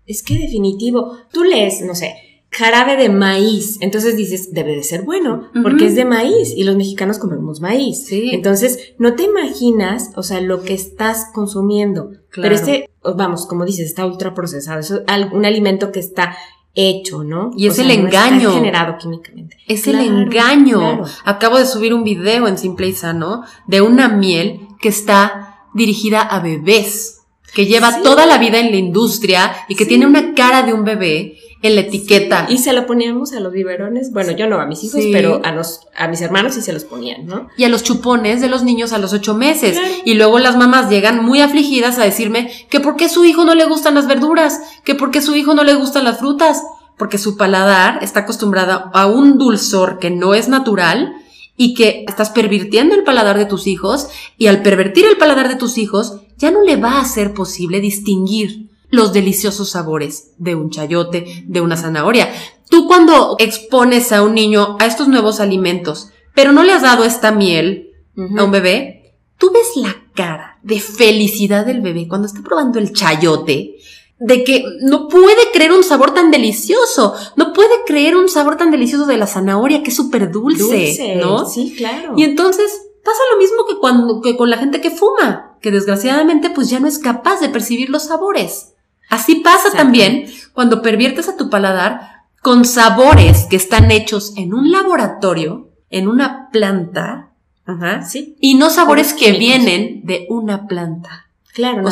Es 0.07 0.23
que 0.23 0.38
definitivo, 0.38 1.19
tú 1.33 1.45
lees, 1.45 1.81
no 1.83 1.95
sé, 1.95 2.14
jarabe 2.57 2.97
de 2.97 3.11
maíz. 3.11 3.77
Entonces 3.81 4.16
dices, 4.16 4.55
debe 4.55 4.75
de 4.75 4.83
ser 4.83 5.03
bueno, 5.03 5.51
porque 5.62 5.87
es 5.87 5.95
de 5.95 6.07
maíz 6.07 6.55
y 6.57 6.64
los 6.64 6.75
mexicanos 6.77 7.19
comemos 7.19 7.61
maíz. 7.61 8.07
Sí. 8.07 8.31
Entonces, 8.33 8.95
no 8.99 9.14
te 9.14 9.25
imaginas, 9.25 10.11
o 10.16 10.23
sea, 10.23 10.40
lo 10.40 10.62
que 10.62 10.73
estás 10.73 11.27
consumiendo. 11.35 12.12
Pero 12.35 12.55
este, 12.55 12.88
vamos, 13.03 13.47
como 13.47 13.66
dices, 13.66 13.87
está 13.87 14.07
ultra 14.07 14.33
procesado. 14.33 14.81
Es 14.81 14.90
un 14.90 15.45
alimento 15.45 15.92
que 15.92 16.01
está 16.01 16.37
hecho, 16.75 17.25
¿no? 17.25 17.51
Y 17.57 17.66
es 17.66 17.79
el 17.79 17.90
engaño. 17.90 18.53
generado 18.53 18.97
químicamente. 18.97 19.59
Es 19.69 19.87
el 19.87 20.01
engaño. 20.01 21.03
Acabo 21.25 21.59
de 21.59 21.66
subir 21.66 21.92
un 21.92 22.05
video 22.05 22.49
en 22.49 22.57
Simple 22.57 22.88
y 22.88 22.95
Sano 22.95 23.42
de 23.66 23.83
una 23.83 24.09
miel 24.09 24.61
que 24.81 24.88
está 24.88 25.59
dirigida 25.75 26.23
a 26.23 26.40
bebés, 26.40 27.21
que 27.55 27.66
lleva 27.66 28.01
toda 28.03 28.25
la 28.25 28.38
vida 28.38 28.59
en 28.61 28.71
la 28.71 28.77
industria 28.77 29.53
y 29.69 29.75
que 29.75 29.85
tiene 29.85 30.07
una 30.07 30.35
cara 30.35 30.62
de 30.62 30.73
un 30.73 30.85
bebé 30.85 31.38
en 31.62 31.75
la 31.75 31.83
etiqueta. 31.83 32.47
Y 32.49 32.59
se 32.59 32.73
lo 32.73 32.87
poníamos 32.87 33.33
a 33.33 33.40
los 33.40 33.53
biberones, 33.53 34.12
bueno, 34.12 34.33
yo 34.33 34.47
no 34.47 34.61
a 34.61 34.66
mis 34.66 34.85
hijos, 34.85 35.03
pero 35.12 35.40
a 35.45 35.53
los, 35.53 35.81
a 35.97 36.09
mis 36.09 36.21
hermanos 36.21 36.55
sí 36.55 36.62
se 36.62 36.73
los 36.73 36.85
ponían, 36.85 37.27
¿no? 37.27 37.49
Y 37.57 37.64
a 37.64 37.69
los 37.69 37.83
chupones 37.83 38.40
de 38.40 38.49
los 38.49 38.62
niños 38.62 38.92
a 38.92 38.99
los 38.99 39.12
ocho 39.12 39.35
meses. 39.35 39.79
Y 40.05 40.14
luego 40.14 40.38
las 40.38 40.57
mamás 40.57 40.90
llegan 40.90 41.25
muy 41.25 41.40
afligidas 41.40 41.99
a 41.99 42.05
decirme 42.05 42.51
que 42.71 42.81
por 42.81 42.97
qué 42.97 43.09
su 43.09 43.25
hijo 43.25 43.45
no 43.45 43.55
le 43.55 43.64
gustan 43.64 43.95
las 43.95 44.07
verduras, 44.07 44.61
que 44.85 44.95
por 44.95 45.11
qué 45.11 45.21
su 45.21 45.35
hijo 45.35 45.55
no 45.55 45.64
le 45.64 45.75
gustan 45.75 46.05
las 46.05 46.19
frutas, 46.19 46.62
porque 46.99 47.19
su 47.19 47.37
paladar 47.37 48.03
está 48.03 48.21
acostumbrada 48.21 48.90
a 48.92 49.07
un 49.07 49.38
dulzor 49.38 49.99
que 49.99 50.11
no 50.11 50.35
es 50.35 50.49
natural 50.49 51.14
y 51.57 51.75
que 51.75 52.05
estás 52.07 52.31
pervirtiendo 52.31 52.95
el 52.95 53.05
paladar 53.05 53.38
de 53.38 53.47
tus 53.47 53.66
hijos 53.66 54.09
y 54.37 54.47
al 54.47 54.62
pervertir 54.62 55.07
el 55.07 55.16
paladar 55.16 55.49
de 55.49 55.57
tus 55.57 55.79
hijos 55.79 56.21
ya 56.37 56.51
no 56.51 56.62
le 56.62 56.77
va 56.77 57.01
a 57.01 57.05
ser 57.05 57.33
posible 57.33 57.81
distinguir 57.81 58.66
los 58.90 59.12
deliciosos 59.12 59.70
sabores 59.70 60.33
de 60.38 60.55
un 60.55 60.70
chayote, 60.70 61.44
de 61.46 61.61
una 61.61 61.77
zanahoria. 61.77 62.29
Tú 62.68 62.87
cuando 62.87 63.37
expones 63.38 64.12
a 64.12 64.22
un 64.22 64.35
niño 64.35 64.77
a 64.81 64.87
estos 64.87 65.09
nuevos 65.09 65.40
alimentos, 65.40 66.11
pero 66.35 66.53
no 66.53 66.62
le 66.62 66.72
has 66.72 66.83
dado 66.83 67.05
esta 67.05 67.33
miel 67.33 67.92
a 68.16 68.44
un 68.44 68.51
bebé, 68.51 69.16
tú 69.38 69.51
ves 69.53 69.77
la 69.77 69.94
cara 70.14 70.59
de 70.62 70.81
felicidad 70.81 71.66
del 71.66 71.81
bebé 71.81 72.09
cuando 72.09 72.27
está 72.27 72.42
probando 72.42 72.79
el 72.79 72.92
chayote, 72.92 73.77
de 74.18 74.44
que 74.44 74.64
no 74.81 75.09
puede 75.09 75.51
creer 75.53 75.72
un 75.72 75.85
sabor 75.85 76.14
tan 76.14 76.31
delicioso, 76.31 77.14
no 77.37 77.53
puede 77.53 77.85
creer 77.87 78.16
un 78.16 78.29
sabor 78.29 78.57
tan 78.57 78.70
delicioso 78.70 79.05
de 79.07 79.18
la 79.18 79.27
zanahoria, 79.27 79.83
que 79.83 79.90
es 79.90 79.96
súper 79.96 80.31
dulce, 80.31 81.16
¿no? 81.16 81.46
Sí, 81.46 81.75
claro. 81.77 82.14
Y 82.16 82.25
entonces 82.25 82.81
pasa 83.05 83.18
lo 83.33 83.38
mismo 83.38 83.66
que 83.66 83.79
cuando, 83.79 84.20
que 84.20 84.37
con 84.37 84.51
la 84.51 84.59
gente 84.59 84.81
que 84.81 84.90
fuma, 84.90 85.59
que 85.61 85.70
desgraciadamente 85.70 86.51
pues 86.51 86.70
ya 86.70 86.81
no 86.81 86.88
es 86.88 86.99
capaz 86.99 87.40
de 87.40 87.49
percibir 87.49 87.90
los 87.90 88.05
sabores. 88.05 88.75
Así 89.09 89.37
pasa 89.37 89.71
también 89.73 90.27
cuando 90.53 90.83
perviertes 90.83 91.29
a 91.29 91.37
tu 91.37 91.49
paladar 91.51 92.01
con 92.42 92.64
sabores 92.64 93.47
que 93.51 93.57
están 93.57 93.90
hechos 93.90 94.35
en 94.37 94.55
un 94.55 94.71
laboratorio, 94.71 95.71
en 95.90 96.09
una 96.09 96.49
planta, 96.51 97.31
Ajá, 97.64 98.03
sí. 98.03 98.37
y 98.40 98.55
no 98.55 98.71
sabores 98.71 99.12
que 99.14 99.33
vienen 99.33 100.03
de 100.05 100.27
una 100.29 100.66
planta. 100.66 101.27
Claro, 101.53 101.85
o 101.87 101.90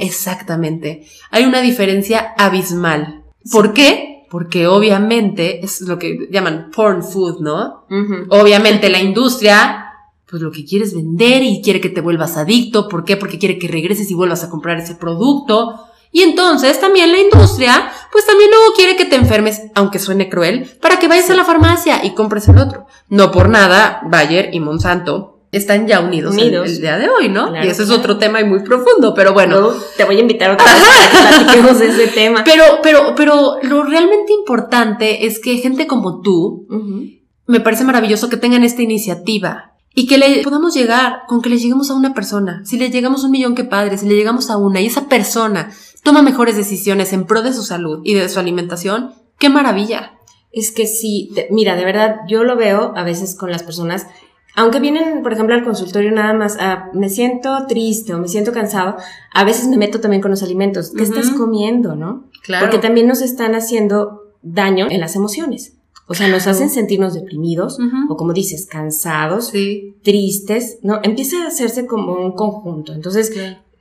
exactamente. 0.00 1.06
Hay 1.30 1.44
una 1.44 1.60
diferencia 1.62 2.34
abismal. 2.36 3.24
¿Por 3.50 3.72
qué? 3.72 4.26
Porque 4.30 4.66
obviamente 4.66 5.64
es 5.64 5.80
lo 5.80 5.98
que 5.98 6.28
llaman 6.30 6.70
porn 6.74 7.02
food, 7.02 7.40
¿no? 7.40 7.86
Obviamente 8.28 8.90
la 8.90 9.00
industria 9.00 9.86
pues 10.30 10.42
lo 10.42 10.50
que 10.52 10.64
quiere 10.64 10.84
es 10.84 10.94
vender 10.94 11.42
y 11.42 11.62
quiere 11.62 11.80
que 11.80 11.88
te 11.88 12.02
vuelvas 12.02 12.36
adicto. 12.36 12.88
¿Por 12.88 13.04
qué? 13.04 13.16
Porque 13.16 13.38
quiere 13.38 13.58
que 13.58 13.66
regreses 13.66 14.10
y 14.10 14.14
vuelvas 14.14 14.44
a 14.44 14.50
comprar 14.50 14.78
ese 14.78 14.94
producto. 14.94 15.87
Y 16.10 16.22
entonces 16.22 16.80
también 16.80 17.12
la 17.12 17.18
industria, 17.18 17.90
pues 18.10 18.24
también 18.26 18.50
luego 18.50 18.72
quiere 18.74 18.96
que 18.96 19.04
te 19.04 19.16
enfermes, 19.16 19.62
aunque 19.74 19.98
suene 19.98 20.28
cruel, 20.28 20.70
para 20.80 20.98
que 20.98 21.08
vayas 21.08 21.28
a 21.30 21.34
la 21.34 21.44
farmacia 21.44 22.04
y 22.04 22.14
compres 22.14 22.48
el 22.48 22.58
otro. 22.58 22.86
No 23.08 23.30
por 23.30 23.48
nada, 23.48 24.00
Bayer 24.06 24.50
y 24.52 24.60
Monsanto 24.60 25.34
están 25.52 25.86
ya 25.86 26.00
unidos, 26.00 26.34
el- 26.36 26.42
Unidos. 26.48 26.68
El, 26.68 26.80
día 26.80 26.98
de 26.98 27.08
hoy, 27.08 27.28
¿no? 27.28 27.48
Claro, 27.50 27.66
y 27.66 27.70
eso 27.70 27.82
es 27.82 27.90
otro 27.90 28.18
tema 28.18 28.40
y 28.40 28.44
muy 28.44 28.60
profundo, 28.60 29.14
pero 29.14 29.32
bueno. 29.32 29.60
Luego 29.60 29.76
te 29.96 30.04
voy 30.04 30.16
a 30.16 30.20
invitar 30.20 30.50
otra 30.50 30.64
vez 30.66 30.82
para 30.84 31.30
que 31.30 31.36
platiquemos 31.44 31.78
de 31.78 31.86
ese 31.88 32.06
tema. 32.08 32.42
Pero, 32.44 32.64
pero, 32.82 33.14
pero 33.16 33.56
lo 33.62 33.82
realmente 33.84 34.32
importante 34.32 35.26
es 35.26 35.38
que 35.40 35.56
gente 35.58 35.86
como 35.86 36.20
tú, 36.20 36.66
Ujú. 36.70 37.02
me 37.46 37.60
parece 37.60 37.84
maravilloso 37.84 38.28
que 38.28 38.36
tengan 38.36 38.62
esta 38.64 38.82
iniciativa 38.82 39.72
y 39.94 40.06
que 40.06 40.18
le 40.18 40.42
podamos 40.42 40.74
llegar, 40.74 41.22
con 41.28 41.40
que 41.42 41.48
le 41.48 41.56
lleguemos 41.58 41.90
a 41.90 41.94
una 41.94 42.12
persona. 42.14 42.62
Si 42.64 42.76
le 42.76 42.90
llegamos 42.90 43.22
a 43.22 43.26
un 43.26 43.32
millón, 43.32 43.54
qué 43.54 43.64
padre. 43.64 43.96
Si 43.98 44.06
le 44.06 44.14
llegamos 44.16 44.50
a 44.50 44.56
una 44.58 44.80
y 44.82 44.86
esa 44.86 45.08
persona 45.08 45.70
toma 46.02 46.22
mejores 46.22 46.56
decisiones 46.56 47.12
en 47.12 47.24
pro 47.26 47.42
de 47.42 47.52
su 47.52 47.62
salud 47.62 48.00
y 48.04 48.14
de 48.14 48.28
su 48.28 48.38
alimentación, 48.40 49.12
qué 49.38 49.48
maravilla. 49.48 50.12
Es 50.52 50.72
que 50.72 50.86
sí, 50.86 51.30
te- 51.34 51.48
mira, 51.50 51.76
de 51.76 51.84
verdad, 51.84 52.16
yo 52.28 52.44
lo 52.44 52.56
veo 52.56 52.92
a 52.96 53.02
veces 53.04 53.34
con 53.34 53.50
las 53.50 53.62
personas, 53.62 54.06
aunque 54.56 54.80
vienen, 54.80 55.22
por 55.22 55.32
ejemplo, 55.32 55.54
al 55.54 55.62
consultorio 55.62 56.10
nada 56.10 56.32
más, 56.32 56.56
a, 56.58 56.90
me 56.94 57.08
siento 57.10 57.66
triste 57.68 58.14
o 58.14 58.18
me 58.18 58.28
siento 58.28 58.50
cansado, 58.52 58.96
a 59.32 59.44
veces 59.44 59.68
me 59.68 59.76
meto 59.76 60.00
también 60.00 60.22
con 60.22 60.30
los 60.30 60.42
alimentos. 60.42 60.90
¿Qué 60.96 61.02
estás 61.04 61.30
comiendo, 61.30 61.94
no? 61.94 62.24
Claro. 62.42 62.64
Porque 62.66 62.78
también 62.78 63.06
nos 63.06 63.20
están 63.20 63.54
haciendo 63.54 64.22
daño 64.42 64.86
en 64.90 65.00
las 65.00 65.14
emociones. 65.16 65.74
O 66.10 66.14
sea, 66.14 66.26
nos 66.28 66.46
hacen 66.46 66.70
sentirnos 66.70 67.12
deprimidos 67.12 67.78
o 68.08 68.16
como 68.16 68.32
dices, 68.32 68.66
cansados, 68.66 69.48
Sí. 69.48 69.94
tristes, 70.02 70.78
¿no? 70.82 71.00
Empieza 71.02 71.44
a 71.44 71.48
hacerse 71.48 71.84
como 71.86 72.14
un 72.14 72.32
conjunto. 72.32 72.94
Entonces, 72.94 73.30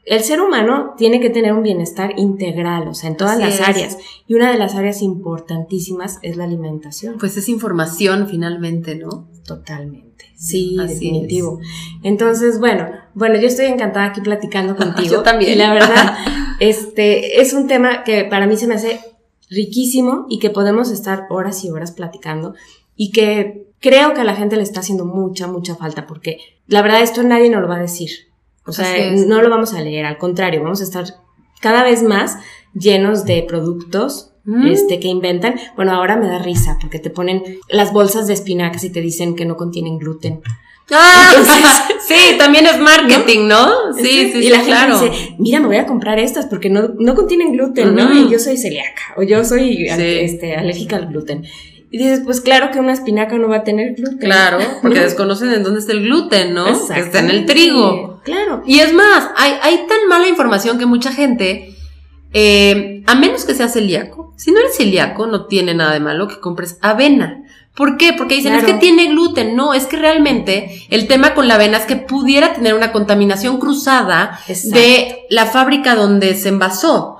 el 0.08 0.24
ser 0.24 0.42
humano 0.42 0.94
tiene 0.98 1.20
que 1.20 1.30
tener 1.30 1.52
un 1.54 1.64
bienestar 1.64 2.14
integral, 2.18 2.88
o 2.88 2.94
sea, 2.94 3.10
en 3.10 3.18
todas 3.18 3.34
Así 3.36 3.44
las 3.44 3.56
es. 3.56 3.68
áreas. 3.68 3.98
Y 4.26 4.36
una 4.36 4.52
de 4.52 4.58
las 4.58 4.74
áreas 4.76 5.02
importantísimas 5.02 6.20
es 6.22 6.38
la 6.38 6.46
alimentación. 6.46 7.18
Pues 7.20 7.36
es 7.36 7.50
información 7.50 8.28
finalmente, 8.30 8.96
¿no? 8.96 9.28
Totalmente. 9.46 10.26
Sí, 10.38 10.78
Así 10.80 10.94
definitivo. 10.94 11.60
Entonces, 12.04 12.60
bueno, 12.60 12.90
bueno, 13.16 13.36
yo 13.38 13.48
estoy 13.48 13.66
encantada 13.66 14.06
aquí 14.06 14.22
platicando 14.22 14.76
contigo. 14.78 15.16
Yo 15.16 15.24
también. 15.24 15.52
Y 15.52 15.56
la 15.56 15.74
verdad, 15.74 16.18
este, 16.62 17.42
es 17.42 17.52
un 17.52 17.68
tema 17.68 18.06
que 18.06 18.24
para 18.24 18.48
mí 18.48 18.56
se 18.56 18.68
me 18.68 18.76
hace 18.76 19.02
riquísimo 19.50 20.26
y 20.30 20.40
que 20.40 20.50
podemos 20.50 20.90
estar 20.90 21.26
horas 21.30 21.66
y 21.66 21.70
horas 21.70 21.92
platicando 21.92 22.54
y 22.96 23.12
que 23.12 23.68
creo 23.80 24.14
que 24.14 24.22
a 24.22 24.26
la 24.26 24.36
gente 24.36 24.56
le 24.56 24.64
está 24.64 24.80
haciendo 24.80 25.06
mucha, 25.06 25.48
mucha 25.48 25.76
falta 25.76 26.08
porque 26.08 26.40
la 26.68 26.82
verdad 26.82 27.02
esto 27.02 27.24
nadie 27.24 27.50
nos 27.50 27.62
lo 27.62 27.68
va 27.68 27.76
a 27.76 27.82
decir. 27.82 28.27
O 28.68 28.72
sea, 28.74 28.86
no 29.26 29.42
lo 29.42 29.50
vamos 29.50 29.74
a 29.74 29.82
leer, 29.82 30.06
al 30.06 30.18
contrario, 30.18 30.62
vamos 30.64 30.82
a 30.82 30.84
estar 30.84 31.06
cada 31.62 31.84
vez 31.84 32.04
más 32.04 32.38
llenos 32.74 33.26
de 33.26 33.44
productos 33.48 34.34
Mm. 34.50 34.68
este, 34.68 35.00
que 35.02 35.10
inventan. 35.10 35.56
Bueno, 35.76 35.92
ahora 35.94 36.16
me 36.16 36.26
da 36.28 36.40
risa 36.40 36.78
porque 36.80 37.00
te 37.00 37.10
ponen 37.10 37.44
las 37.70 37.92
bolsas 37.92 38.28
de 38.28 38.34
espinacas 38.34 38.84
y 38.86 38.90
te 38.92 39.02
dicen 39.02 39.36
que 39.36 39.44
no 39.46 39.58
contienen 39.58 39.98
gluten. 39.98 40.40
Ah, 40.90 41.34
Entonces- 41.36 41.66
sí, 42.08 42.38
también 42.38 42.66
es 42.66 42.80
marketing, 42.80 43.48
¿no? 43.50 43.94
Sí, 43.94 44.04
sí, 44.04 44.32
sí, 44.32 44.38
y 44.46 44.50
la 44.50 44.62
claro. 44.62 45.00
gente 45.00 45.14
dice, 45.18 45.36
mira, 45.38 45.60
me 45.60 45.68
voy 45.68 45.76
a 45.76 45.86
comprar 45.86 46.18
estas 46.18 46.46
porque 46.46 46.70
no, 46.70 46.88
no 46.98 47.14
contienen 47.14 47.52
gluten, 47.52 47.94
¿no? 47.94 48.14
Y 48.14 48.30
yo 48.30 48.40
soy 48.40 48.56
celíaca 48.56 49.02
o 49.18 49.24
yo 49.24 49.44
soy 49.44 49.76
Sí. 49.90 50.18
este, 50.22 50.56
alérgica 50.56 50.96
al 50.96 51.08
gluten. 51.08 51.44
Y 51.90 52.00
dices, 52.00 52.22
pues 52.26 52.42
claro 52.42 52.70
que 52.72 52.80
una 52.80 52.92
espinaca 52.94 53.38
no 53.38 53.48
va 53.48 53.58
a 53.58 53.64
tener 53.64 53.94
gluten. 53.96 54.18
Claro, 54.20 54.58
porque 54.82 54.98
¿No? 54.98 55.04
desconocen 55.04 55.54
en 55.54 55.64
dónde 55.64 55.80
está 55.80 55.94
el 55.94 56.02
gluten, 56.04 56.54
¿no? 56.54 56.66
Que 56.88 57.00
está 57.00 57.20
en 57.20 57.30
el 57.30 57.46
trigo. 57.46 58.20
Claro. 58.24 58.62
Y 58.66 58.80
es 58.80 58.94
más, 58.94 59.30
hay, 59.38 59.54
hay 59.62 59.86
tan 59.88 60.08
mala 60.10 60.28
información 60.28 60.78
que 60.78 60.86
mucha 60.86 61.14
gente, 61.14 61.74
eh, 62.34 63.04
a 63.08 63.16
menos 63.16 63.46
que 63.46 63.54
seas 63.56 63.74
celíaco, 63.74 64.34
si 64.36 64.52
no 64.52 64.60
eres 64.60 64.76
celíaco, 64.76 65.28
no 65.28 65.46
tiene 65.46 65.74
nada 65.74 65.94
de 65.94 66.00
malo 66.02 66.28
que 66.28 66.40
compres 66.40 66.78
avena. 66.82 67.44
¿Por 67.74 67.96
qué? 67.98 68.12
Porque 68.14 68.36
dicen, 68.36 68.54
Claro. 68.54 68.68
es 68.68 68.74
que 68.74 68.80
tiene 68.80 69.06
gluten. 69.08 69.56
No, 69.56 69.74
es 69.74 69.86
que 69.86 69.98
realmente 69.98 70.82
el 70.90 71.08
tema 71.08 71.34
con 71.36 71.48
la 71.48 71.56
avena 71.56 71.78
es 71.78 71.86
que 71.86 71.96
pudiera 71.96 72.54
tener 72.54 72.74
una 72.74 72.92
contaminación 72.92 73.60
cruzada 73.60 74.40
Exacto. 74.48 74.78
de 74.80 75.26
la 75.30 75.46
fábrica 75.46 75.96
donde 75.96 76.36
se 76.36 76.50
envasó. 76.50 77.18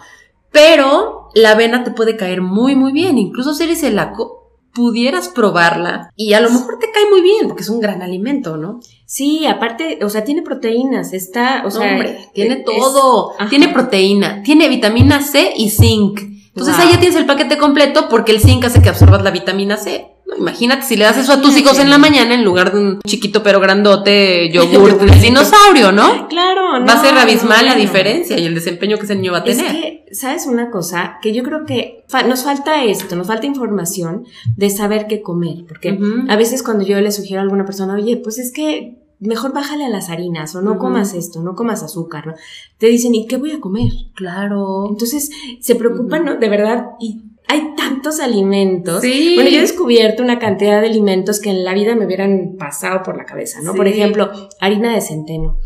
Pero 0.52 1.30
la 1.36 1.52
avena 1.52 1.84
te 1.84 1.92
puede 1.92 2.18
caer 2.18 2.42
muy, 2.42 2.76
muy 2.76 2.92
bien. 2.92 3.18
Incluso 3.20 3.54
si 3.54 3.64
eres 3.66 3.82
celíaco, 3.82 4.37
pudieras 4.78 5.28
probarla 5.30 6.12
y 6.16 6.34
a 6.34 6.40
lo 6.40 6.52
mejor 6.52 6.78
te 6.80 6.92
cae 6.92 7.10
muy 7.10 7.22
bien 7.22 7.48
porque 7.48 7.64
es 7.64 7.70
un 7.70 7.80
gran 7.82 8.04
alimento, 8.04 8.58
¿no? 8.58 8.80
Sí, 9.08 9.48
aparte, 9.48 9.98
o 10.04 10.10
sea, 10.10 10.24
tiene 10.24 10.44
proteínas, 10.44 11.14
está, 11.14 11.64
o 11.66 11.72
sea, 11.72 11.90
Hombre, 11.92 12.30
tiene 12.36 12.56
es- 12.60 12.64
todo. 12.64 13.32
Tiene 13.50 13.70
proteína, 13.70 14.44
tiene 14.44 14.70
vitamina 14.70 15.22
C 15.24 15.52
y 15.58 15.72
zinc. 15.72 16.20
Entonces 16.50 16.76
Wow. 16.78 16.86
ahí 16.86 16.94
ya 16.94 17.00
tienes 17.00 17.18
el 17.18 17.26
paquete 17.26 17.58
completo 17.58 18.08
porque 18.08 18.32
el 18.34 18.40
zinc 18.40 18.66
hace 18.66 18.82
que 18.84 18.90
absorbas 18.90 19.24
la 19.24 19.32
vitamina 19.32 19.78
C. 19.78 20.12
Imagínate 20.40 20.84
si 20.86 20.96
le 20.96 21.04
das 21.06 21.18
eso 21.18 21.34
a 21.34 21.42
tus 21.42 21.58
hijos 21.58 21.80
en 21.80 21.90
la 21.90 21.98
mañana 21.98 22.34
en 22.34 22.44
lugar 22.44 22.74
de 22.74 22.80
un 22.80 23.00
chiquito 23.06 23.44
pero 23.44 23.60
grandote 23.60 24.50
yogur 24.54 24.98
de 25.00 25.16
dinosaurio, 25.20 25.92
¿no? 25.92 26.28
Claro, 26.28 26.80
no. 26.80 26.86
Va 26.86 26.94
a 26.94 27.02
ser 27.02 27.18
abismal 27.18 27.66
no, 27.66 27.72
la 27.74 27.76
diferencia 27.76 28.38
y 28.40 28.46
el 28.46 28.56
desempeño 28.56 28.98
que 28.98 29.04
ese 29.06 29.16
niño 29.16 29.32
va 29.32 29.40
a 29.40 29.44
Es 29.46 29.58
tener. 29.58 29.72
que, 29.72 30.06
¿sabes 30.14 30.46
una 30.46 30.70
cosa? 30.72 31.18
Que 31.22 31.34
yo 31.34 31.44
creo 31.44 31.66
que 31.66 32.04
fa- 32.08 32.24
nos 32.24 32.44
falta 32.44 32.84
esto, 32.84 33.16
nos 33.16 33.28
falta 33.28 33.46
información 33.46 34.26
de 34.56 34.70
saber 34.70 35.08
qué 35.08 35.22
comer. 35.22 35.66
Porque 35.68 35.98
a 36.30 36.36
veces 36.36 36.64
cuando 36.64 36.86
yo 36.86 37.00
le 37.02 37.12
sugiero 37.12 37.40
a 37.40 37.44
alguna 37.44 37.66
persona, 37.66 37.94
oye, 37.96 38.18
pues 38.18 38.38
es 38.40 38.52
que 38.52 38.96
mejor 39.20 39.52
bájale 39.52 39.84
a 39.86 39.90
las 39.90 40.10
harinas 40.10 40.54
o 40.56 40.62
no 40.62 40.78
comas 40.78 41.16
esto, 41.16 41.42
no 41.42 41.56
comas 41.56 41.82
azúcar, 41.82 42.28
¿no? 42.28 42.34
Te 42.78 42.86
dicen, 42.88 43.16
¿y 43.16 43.26
qué 43.26 43.38
voy 43.38 43.52
a 43.52 43.60
comer? 43.60 43.92
Claro. 44.16 44.86
Entonces 44.90 45.32
se 45.60 45.76
preocupan. 45.76 46.24
¿no? 46.26 46.36
De 46.36 46.50
verdad, 46.50 46.86
y 47.00 47.22
hay 47.48 47.76
tantos 47.76 48.20
alimentos. 48.20 49.02
Sí. 49.02 49.34
Bueno, 49.36 49.50
yo 49.50 49.58
he 49.58 49.62
descubierto 49.62 50.22
una 50.24 50.40
cantidad 50.40 50.82
de 50.82 50.88
alimentos 50.88 51.40
que 51.40 51.50
en 51.50 51.64
la 51.64 51.74
vida 51.74 51.96
me 51.96 52.06
hubieran 52.06 52.56
pasado 52.58 53.04
por 53.04 53.18
la 53.18 53.26
cabeza, 53.26 53.62
¿no? 53.62 53.74
Por 53.74 53.88
ejemplo, 53.88 54.32
harina 54.60 54.94
de 54.94 55.02
centeno, 55.02 55.60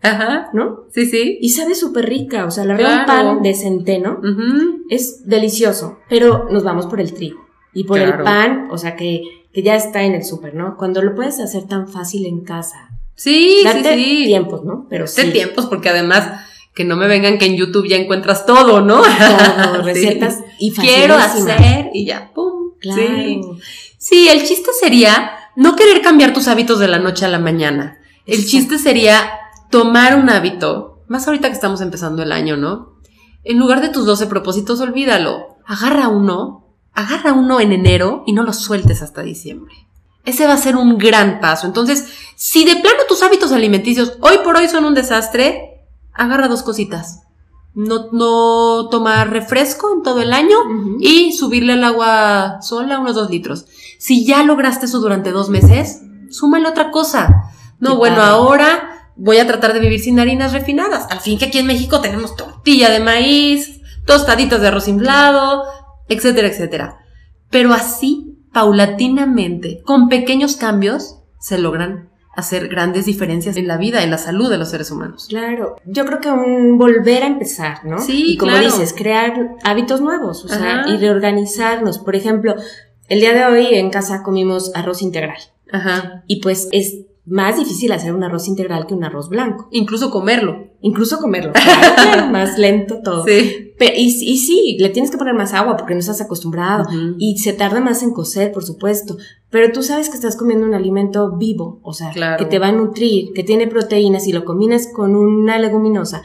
Ajá. 0.00 0.50
¿no? 0.52 0.84
Sí, 0.92 1.06
sí. 1.06 1.38
Y 1.40 1.50
sabe 1.50 1.74
súper 1.74 2.08
rica, 2.08 2.46
o 2.46 2.50
sea, 2.50 2.64
la 2.64 2.74
verdad, 2.74 3.00
un 3.00 3.06
pan 3.06 3.42
de 3.42 3.54
centeno 3.54 4.20
es 4.88 5.26
delicioso, 5.26 5.98
pero 6.08 6.48
nos 6.50 6.62
vamos 6.62 6.86
por 6.86 7.00
el 7.00 7.14
trigo 7.14 7.40
y 7.72 7.84
por 7.84 7.98
el 7.98 8.14
pan, 8.22 8.68
o 8.70 8.78
sea, 8.78 8.94
que, 8.94 9.22
que 9.52 9.62
ya 9.62 9.74
está 9.74 10.02
en 10.04 10.14
el 10.14 10.24
súper, 10.24 10.54
¿no? 10.54 10.76
Cuando 10.76 11.02
lo 11.02 11.14
puedes 11.14 11.40
hacer 11.40 11.66
tan 11.66 11.88
fácil 11.88 12.26
en 12.26 12.44
casa. 12.44 12.90
Sí, 13.16 13.58
sí, 13.60 13.64
Date 13.64 13.94
sí. 13.94 14.24
tiempos, 14.26 14.64
¿no? 14.64 14.86
Pero 14.88 15.06
Date 15.06 15.22
sí. 15.22 15.32
tiempos 15.32 15.66
porque 15.66 15.88
además 15.88 16.28
que 16.74 16.84
no 16.84 16.96
me 16.96 17.06
vengan 17.06 17.38
que 17.38 17.46
en 17.46 17.56
YouTube 17.56 17.88
ya 17.88 17.96
encuentras 17.96 18.46
todo, 18.46 18.80
¿no? 18.80 19.02
Todo, 19.02 19.04
Sí. 19.76 19.82
recetas 19.82 20.40
y 20.58 20.72
Quiero 20.72 21.14
hacer 21.14 21.90
y 21.92 22.04
ya, 22.04 22.32
pum. 22.34 22.72
Claro. 22.80 23.02
Sí. 23.02 23.40
Sí, 23.98 24.28
el 24.28 24.44
chiste 24.44 24.70
sería 24.78 25.32
no 25.56 25.76
querer 25.76 26.02
cambiar 26.02 26.32
tus 26.34 26.48
hábitos 26.48 26.78
de 26.78 26.88
la 26.88 26.98
noche 26.98 27.24
a 27.24 27.28
la 27.28 27.38
mañana. 27.38 27.98
El 28.26 28.44
chiste 28.46 28.78
sería 28.78 29.30
tomar 29.70 30.16
un 30.16 30.28
hábito, 30.28 31.02
más 31.08 31.26
ahorita 31.26 31.48
que 31.48 31.54
estamos 31.54 31.80
empezando 31.80 32.22
el 32.22 32.32
año, 32.32 32.56
¿no? 32.56 32.94
En 33.44 33.58
lugar 33.58 33.80
de 33.80 33.88
tus 33.90 34.04
12 34.06 34.26
propósitos, 34.26 34.80
olvídalo. 34.80 35.56
Agarra 35.66 36.08
uno, 36.08 36.66
agarra 36.92 37.32
uno 37.32 37.60
en 37.60 37.72
enero 37.72 38.24
y 38.26 38.32
no 38.32 38.42
lo 38.42 38.52
sueltes 38.52 39.00
hasta 39.02 39.22
diciembre. 39.22 39.74
Ese 40.24 40.46
va 40.46 40.54
a 40.54 40.58
ser 40.58 40.76
un 40.76 40.96
gran 40.96 41.40
paso. 41.40 41.66
Entonces, 41.66 42.06
si 42.34 42.64
de 42.64 42.76
plano 42.76 43.00
tus 43.08 43.22
hábitos 43.22 43.52
alimenticios 43.52 44.14
hoy 44.20 44.38
por 44.42 44.56
hoy 44.56 44.68
son 44.68 44.84
un 44.86 44.94
desastre, 44.94 45.73
agarra 46.14 46.48
dos 46.48 46.62
cositas. 46.62 47.22
No, 47.74 48.08
no 48.12 48.88
tomar 48.88 49.30
refresco 49.30 49.92
en 49.92 50.02
todo 50.02 50.22
el 50.22 50.32
año 50.32 50.56
y 51.00 51.32
subirle 51.32 51.72
el 51.72 51.82
agua 51.82 52.58
sola 52.62 53.00
unos 53.00 53.16
dos 53.16 53.30
litros. 53.30 53.66
Si 53.98 54.24
ya 54.24 54.44
lograste 54.44 54.86
eso 54.86 55.00
durante 55.00 55.32
dos 55.32 55.48
meses, 55.50 56.00
súmale 56.30 56.68
otra 56.68 56.90
cosa. 56.92 57.50
No, 57.80 57.90
Qué 57.90 57.96
bueno, 57.96 58.16
padre. 58.16 58.30
ahora 58.30 59.10
voy 59.16 59.38
a 59.38 59.46
tratar 59.46 59.72
de 59.72 59.80
vivir 59.80 60.00
sin 60.00 60.20
harinas 60.20 60.52
refinadas. 60.52 61.10
Al 61.10 61.20
fin 61.20 61.38
que 61.38 61.46
aquí 61.46 61.58
en 61.58 61.66
México 61.66 62.00
tenemos 62.00 62.36
tortilla 62.36 62.90
de 62.90 63.00
maíz, 63.00 63.80
tostaditas 64.06 64.60
de 64.60 64.68
arroz 64.68 64.86
inflado, 64.86 65.64
etcétera, 66.08 66.48
etcétera. 66.48 66.98
Pero 67.50 67.72
así, 67.72 68.38
paulatinamente, 68.52 69.82
con 69.84 70.08
pequeños 70.08 70.56
cambios, 70.56 71.16
se 71.40 71.58
logran 71.58 72.10
hacer 72.36 72.68
grandes 72.68 73.06
diferencias 73.06 73.56
en 73.56 73.68
la 73.68 73.76
vida, 73.76 74.02
en 74.02 74.10
la 74.10 74.18
salud 74.18 74.50
de 74.50 74.58
los 74.58 74.70
seres 74.70 74.90
humanos. 74.90 75.26
Claro, 75.28 75.76
yo 75.84 76.04
creo 76.04 76.20
que 76.20 76.30
un 76.30 76.78
volver 76.78 77.22
a 77.22 77.26
empezar, 77.26 77.84
¿no? 77.84 77.98
Sí, 77.98 78.32
y 78.32 78.36
como 78.36 78.52
claro. 78.52 78.66
dices, 78.66 78.92
crear 78.92 79.56
hábitos 79.62 80.00
nuevos, 80.00 80.44
o 80.44 80.48
sea, 80.48 80.84
y 80.88 80.96
reorganizarnos. 80.96 81.98
Por 81.98 82.16
ejemplo, 82.16 82.54
el 83.08 83.20
día 83.20 83.34
de 83.34 83.44
hoy 83.44 83.74
en 83.74 83.90
casa 83.90 84.22
comimos 84.22 84.74
arroz 84.74 85.02
integral 85.02 85.38
Ajá. 85.70 86.24
y 86.26 86.40
pues 86.40 86.68
es 86.72 87.00
más 87.26 87.56
difícil 87.56 87.90
hacer 87.92 88.12
un 88.14 88.22
arroz 88.22 88.48
integral 88.48 88.86
que 88.86 88.94
un 88.94 89.02
arroz 89.04 89.28
blanco. 89.30 89.68
Incluso 89.70 90.10
comerlo. 90.10 90.68
Incluso 90.82 91.18
comerlo, 91.18 91.52
claro, 91.54 91.94
claro, 91.96 92.26
más 92.26 92.58
lento 92.58 93.00
todo. 93.02 93.24
Sí. 93.24 93.72
Pero, 93.78 93.92
y, 93.96 94.04
y 94.08 94.36
sí, 94.36 94.76
le 94.78 94.90
tienes 94.90 95.10
que 95.10 95.16
poner 95.16 95.32
más 95.34 95.54
agua 95.54 95.76
porque 95.78 95.94
no 95.94 96.00
estás 96.00 96.20
acostumbrado. 96.20 96.86
Y 97.18 97.38
se 97.38 97.54
tarda 97.54 97.80
más 97.80 98.02
en 98.02 98.12
cocer, 98.12 98.52
por 98.52 98.64
supuesto. 98.64 99.16
Pero 99.48 99.72
tú 99.72 99.82
sabes 99.82 100.10
que 100.10 100.16
estás 100.16 100.36
comiendo 100.36 100.66
un 100.66 100.74
alimento 100.74 101.36
vivo, 101.38 101.80
o 101.82 101.94
sea, 101.94 102.10
Claro. 102.10 102.36
que 102.36 102.44
te 102.44 102.58
va 102.58 102.68
a 102.68 102.72
nutrir, 102.72 103.32
que 103.34 103.42
tiene 103.42 103.66
proteínas 103.66 104.26
y 104.26 104.32
lo 104.32 104.44
combinas 104.44 104.88
con 104.94 105.16
una 105.16 105.58
leguminosa. 105.58 106.22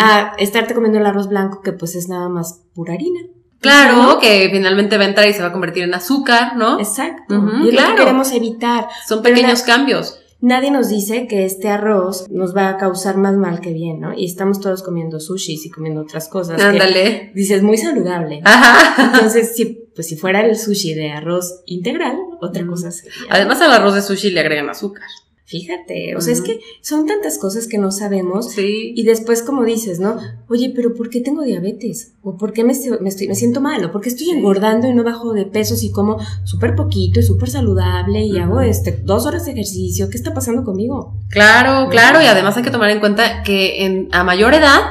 A 0.00 0.32
estarte 0.38 0.74
comiendo 0.74 0.98
el 0.98 1.06
arroz 1.06 1.28
blanco, 1.28 1.60
que 1.60 1.72
pues 1.72 1.94
es 1.94 2.08
nada 2.08 2.28
más 2.30 2.62
pura 2.74 2.94
harina. 2.94 3.20
Claro, 3.60 3.96
¿No? 3.96 4.18
que 4.20 4.48
finalmente 4.52 4.96
va 4.96 5.04
a 5.04 5.08
entrar 5.08 5.28
y 5.28 5.32
se 5.34 5.42
va 5.42 5.48
a 5.48 5.52
convertir 5.52 5.82
en 5.82 5.92
azúcar, 5.92 6.56
¿no? 6.56 6.78
Exacto. 6.78 7.34
Y 7.34 7.68
es 7.68 7.74
lo 7.74 7.80
claro. 7.80 7.94
que 7.96 8.02
queremos 8.02 8.32
evitar. 8.32 8.86
Son 9.06 9.20
pequeños 9.22 9.62
cambios. 9.62 10.20
Nadie 10.40 10.70
nos 10.70 10.88
dice 10.88 11.26
que 11.26 11.44
este 11.44 11.68
arroz 11.68 12.26
nos 12.30 12.56
va 12.56 12.68
a 12.68 12.76
causar 12.76 13.16
más 13.16 13.36
mal 13.36 13.60
que 13.60 13.72
bien, 13.72 14.00
¿no? 14.00 14.14
Y 14.14 14.24
estamos 14.24 14.60
todos 14.60 14.82
comiendo 14.82 15.20
sushi 15.20 15.58
y 15.64 15.70
comiendo 15.70 16.02
otras 16.02 16.28
cosas. 16.28 16.60
Ándale. 16.60 17.32
Dices, 17.34 17.62
muy 17.62 17.76
saludable. 17.76 18.40
Ajá. 18.44 19.12
Entonces, 19.14 19.54
si, 19.54 19.88
pues 19.94 20.06
si 20.06 20.16
fuera 20.16 20.44
el 20.44 20.56
sushi 20.56 20.94
de 20.94 21.10
arroz 21.10 21.62
integral, 21.66 22.16
otra 22.40 22.66
cosa 22.66 22.90
sería. 22.90 23.18
Además 23.30 23.60
al 23.60 23.72
arroz 23.72 23.94
de 23.94 24.02
sushi 24.02 24.30
le 24.30 24.40
agregan 24.40 24.68
azúcar. 24.70 25.06
Fíjate, 25.48 26.14
o 26.14 26.20
sea, 26.20 26.34
es 26.34 26.42
que 26.42 26.60
son 26.82 27.06
tantas 27.06 27.38
cosas 27.38 27.68
que 27.68 27.78
no 27.78 27.90
sabemos. 27.90 28.50
Sí. 28.50 28.92
Y 28.94 29.04
después, 29.04 29.42
como 29.42 29.64
dices, 29.64 29.98
¿no? 29.98 30.18
Oye, 30.46 30.70
pero 30.76 30.94
¿por 30.94 31.08
qué 31.08 31.22
tengo 31.22 31.42
diabetes? 31.42 32.12
¿O 32.20 32.36
por 32.36 32.52
qué 32.52 32.64
me, 32.64 32.72
estoy, 32.72 32.98
me, 33.00 33.08
estoy, 33.08 33.28
me 33.28 33.34
siento 33.34 33.62
mal? 33.62 33.82
¿O 33.82 33.90
por 33.90 34.02
qué 34.02 34.10
estoy 34.10 34.26
Sí. 34.26 34.32
engordando 34.32 34.88
y 34.88 34.92
no 34.92 35.04
bajo 35.04 35.32
de 35.32 35.46
pesos 35.46 35.82
y 35.82 35.90
como 35.90 36.18
súper 36.44 36.76
poquito 36.76 37.20
y 37.20 37.22
súper 37.22 37.48
saludable 37.48 38.20
y 38.26 38.36
hago 38.36 38.60
este 38.60 38.92
dos 38.92 39.24
horas 39.24 39.46
de 39.46 39.52
ejercicio? 39.52 40.10
¿Qué 40.10 40.18
está 40.18 40.34
pasando 40.34 40.64
conmigo? 40.64 41.14
Claro, 41.30 41.88
claro, 41.88 42.20
y 42.20 42.26
además 42.26 42.54
hay 42.58 42.62
que 42.62 42.70
tomar 42.70 42.90
en 42.90 43.00
cuenta 43.00 43.42
que 43.42 43.86
en, 43.86 44.10
a 44.12 44.24
mayor 44.24 44.52
edad 44.52 44.82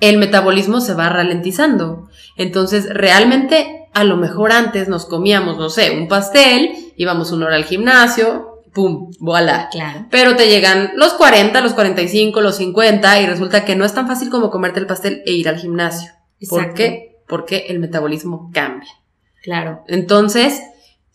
el 0.00 0.18
metabolismo 0.18 0.80
se 0.80 0.94
va 0.94 1.08
ralentizando. 1.08 2.08
Entonces, 2.36 2.88
realmente, 2.92 3.86
a 3.94 4.02
lo 4.02 4.16
mejor 4.16 4.50
antes 4.50 4.88
nos 4.88 5.06
comíamos, 5.06 5.56
no 5.56 5.70
sé, 5.70 5.92
un 5.92 6.08
pastel, 6.08 6.70
íbamos 6.96 7.30
una 7.30 7.46
hora 7.46 7.54
al 7.54 7.64
gimnasio, 7.64 8.57
pum, 8.78 9.10
voilà. 9.18 9.68
Claro. 9.72 10.06
Pero 10.08 10.36
te 10.36 10.48
llegan 10.48 10.92
los 10.94 11.14
40, 11.14 11.60
los 11.62 11.74
45, 11.74 12.40
los 12.40 12.58
50 12.58 13.20
y 13.20 13.26
resulta 13.26 13.64
que 13.64 13.74
no 13.74 13.84
es 13.84 13.92
tan 13.92 14.06
fácil 14.06 14.30
como 14.30 14.50
comerte 14.50 14.78
el 14.78 14.86
pastel 14.86 15.22
e 15.26 15.32
ir 15.32 15.48
al 15.48 15.58
gimnasio. 15.58 16.12
¿Por 16.48 16.60
Exacto. 16.60 16.76
qué? 16.76 17.16
Porque 17.26 17.66
el 17.68 17.80
metabolismo 17.80 18.52
cambia. 18.54 18.88
Claro. 19.42 19.82
Entonces, 19.88 20.62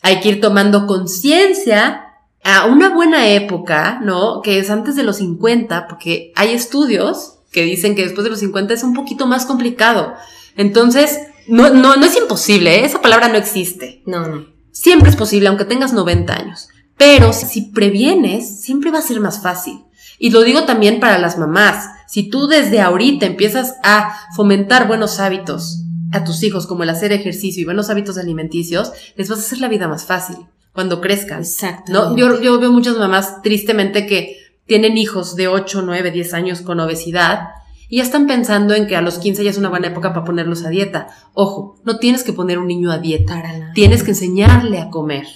hay 0.02 0.20
que 0.20 0.28
ir 0.28 0.40
tomando 0.42 0.86
conciencia 0.86 2.02
a 2.42 2.66
una 2.66 2.90
buena 2.90 3.28
época, 3.28 3.98
¿no? 4.02 4.42
Que 4.42 4.58
es 4.58 4.68
antes 4.68 4.94
de 4.94 5.04
los 5.04 5.16
50, 5.16 5.86
porque 5.88 6.32
hay 6.36 6.50
estudios 6.50 7.38
que 7.50 7.62
dicen 7.62 7.94
que 7.94 8.02
después 8.02 8.24
de 8.24 8.30
los 8.30 8.40
50 8.40 8.74
es 8.74 8.82
un 8.82 8.92
poquito 8.92 9.26
más 9.26 9.46
complicado. 9.46 10.12
Entonces, 10.54 11.18
no, 11.48 11.70
no, 11.70 11.96
no 11.96 12.04
es 12.04 12.14
imposible, 12.14 12.80
¿eh? 12.80 12.84
esa 12.84 13.00
palabra 13.00 13.28
no 13.28 13.38
existe. 13.38 14.02
No, 14.04 14.26
no. 14.26 14.46
Siempre 14.70 15.08
es 15.08 15.16
posible, 15.16 15.48
aunque 15.48 15.64
tengas 15.64 15.94
90 15.94 16.34
años. 16.34 16.68
Pero 16.96 17.32
si 17.32 17.62
previenes, 17.72 18.60
siempre 18.62 18.90
va 18.90 18.98
a 18.98 19.02
ser 19.02 19.20
más 19.20 19.42
fácil. 19.42 19.84
Y 20.18 20.30
lo 20.30 20.42
digo 20.42 20.64
también 20.64 21.00
para 21.00 21.18
las 21.18 21.38
mamás. 21.38 21.88
Si 22.08 22.28
tú 22.28 22.46
desde 22.46 22.80
ahorita 22.80 23.26
empiezas 23.26 23.74
a 23.82 24.14
fomentar 24.36 24.86
buenos 24.86 25.18
hábitos 25.18 25.84
a 26.12 26.24
tus 26.24 26.42
hijos, 26.42 26.66
como 26.66 26.84
el 26.84 26.90
hacer 26.90 27.12
ejercicio 27.12 27.62
y 27.62 27.64
buenos 27.64 27.90
hábitos 27.90 28.18
alimenticios, 28.18 28.92
les 29.16 29.28
vas 29.28 29.40
a 29.40 29.42
hacer 29.42 29.58
la 29.58 29.68
vida 29.68 29.88
más 29.88 30.04
fácil 30.04 30.36
cuando 30.72 31.00
crezcan. 31.00 31.40
Exacto. 31.40 31.92
¿no? 31.92 32.16
Yo, 32.16 32.40
yo 32.40 32.58
veo 32.60 32.72
muchas 32.72 32.96
mamás 32.96 33.42
tristemente 33.42 34.06
que 34.06 34.36
tienen 34.66 34.96
hijos 34.96 35.36
de 35.36 35.48
8, 35.48 35.82
9, 35.82 36.10
10 36.10 36.34
años 36.34 36.60
con 36.60 36.80
obesidad 36.80 37.48
y 37.88 37.98
ya 37.98 38.02
están 38.02 38.26
pensando 38.26 38.74
en 38.74 38.86
que 38.86 38.96
a 38.96 39.02
los 39.02 39.18
15 39.18 39.44
ya 39.44 39.50
es 39.50 39.58
una 39.58 39.68
buena 39.68 39.88
época 39.88 40.12
para 40.12 40.24
ponerlos 40.24 40.64
a 40.64 40.70
dieta. 40.70 41.08
Ojo, 41.32 41.80
no 41.84 41.98
tienes 41.98 42.24
que 42.24 42.32
poner 42.32 42.58
un 42.58 42.66
niño 42.66 42.90
a 42.90 42.98
dieta, 42.98 43.42
tienes 43.74 44.02
que 44.02 44.12
enseñarle 44.12 44.80
a 44.80 44.90
comer. 44.90 45.26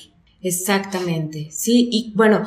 Exactamente. 0.43 1.49
Sí, 1.51 1.89
y 1.91 2.13
bueno, 2.15 2.45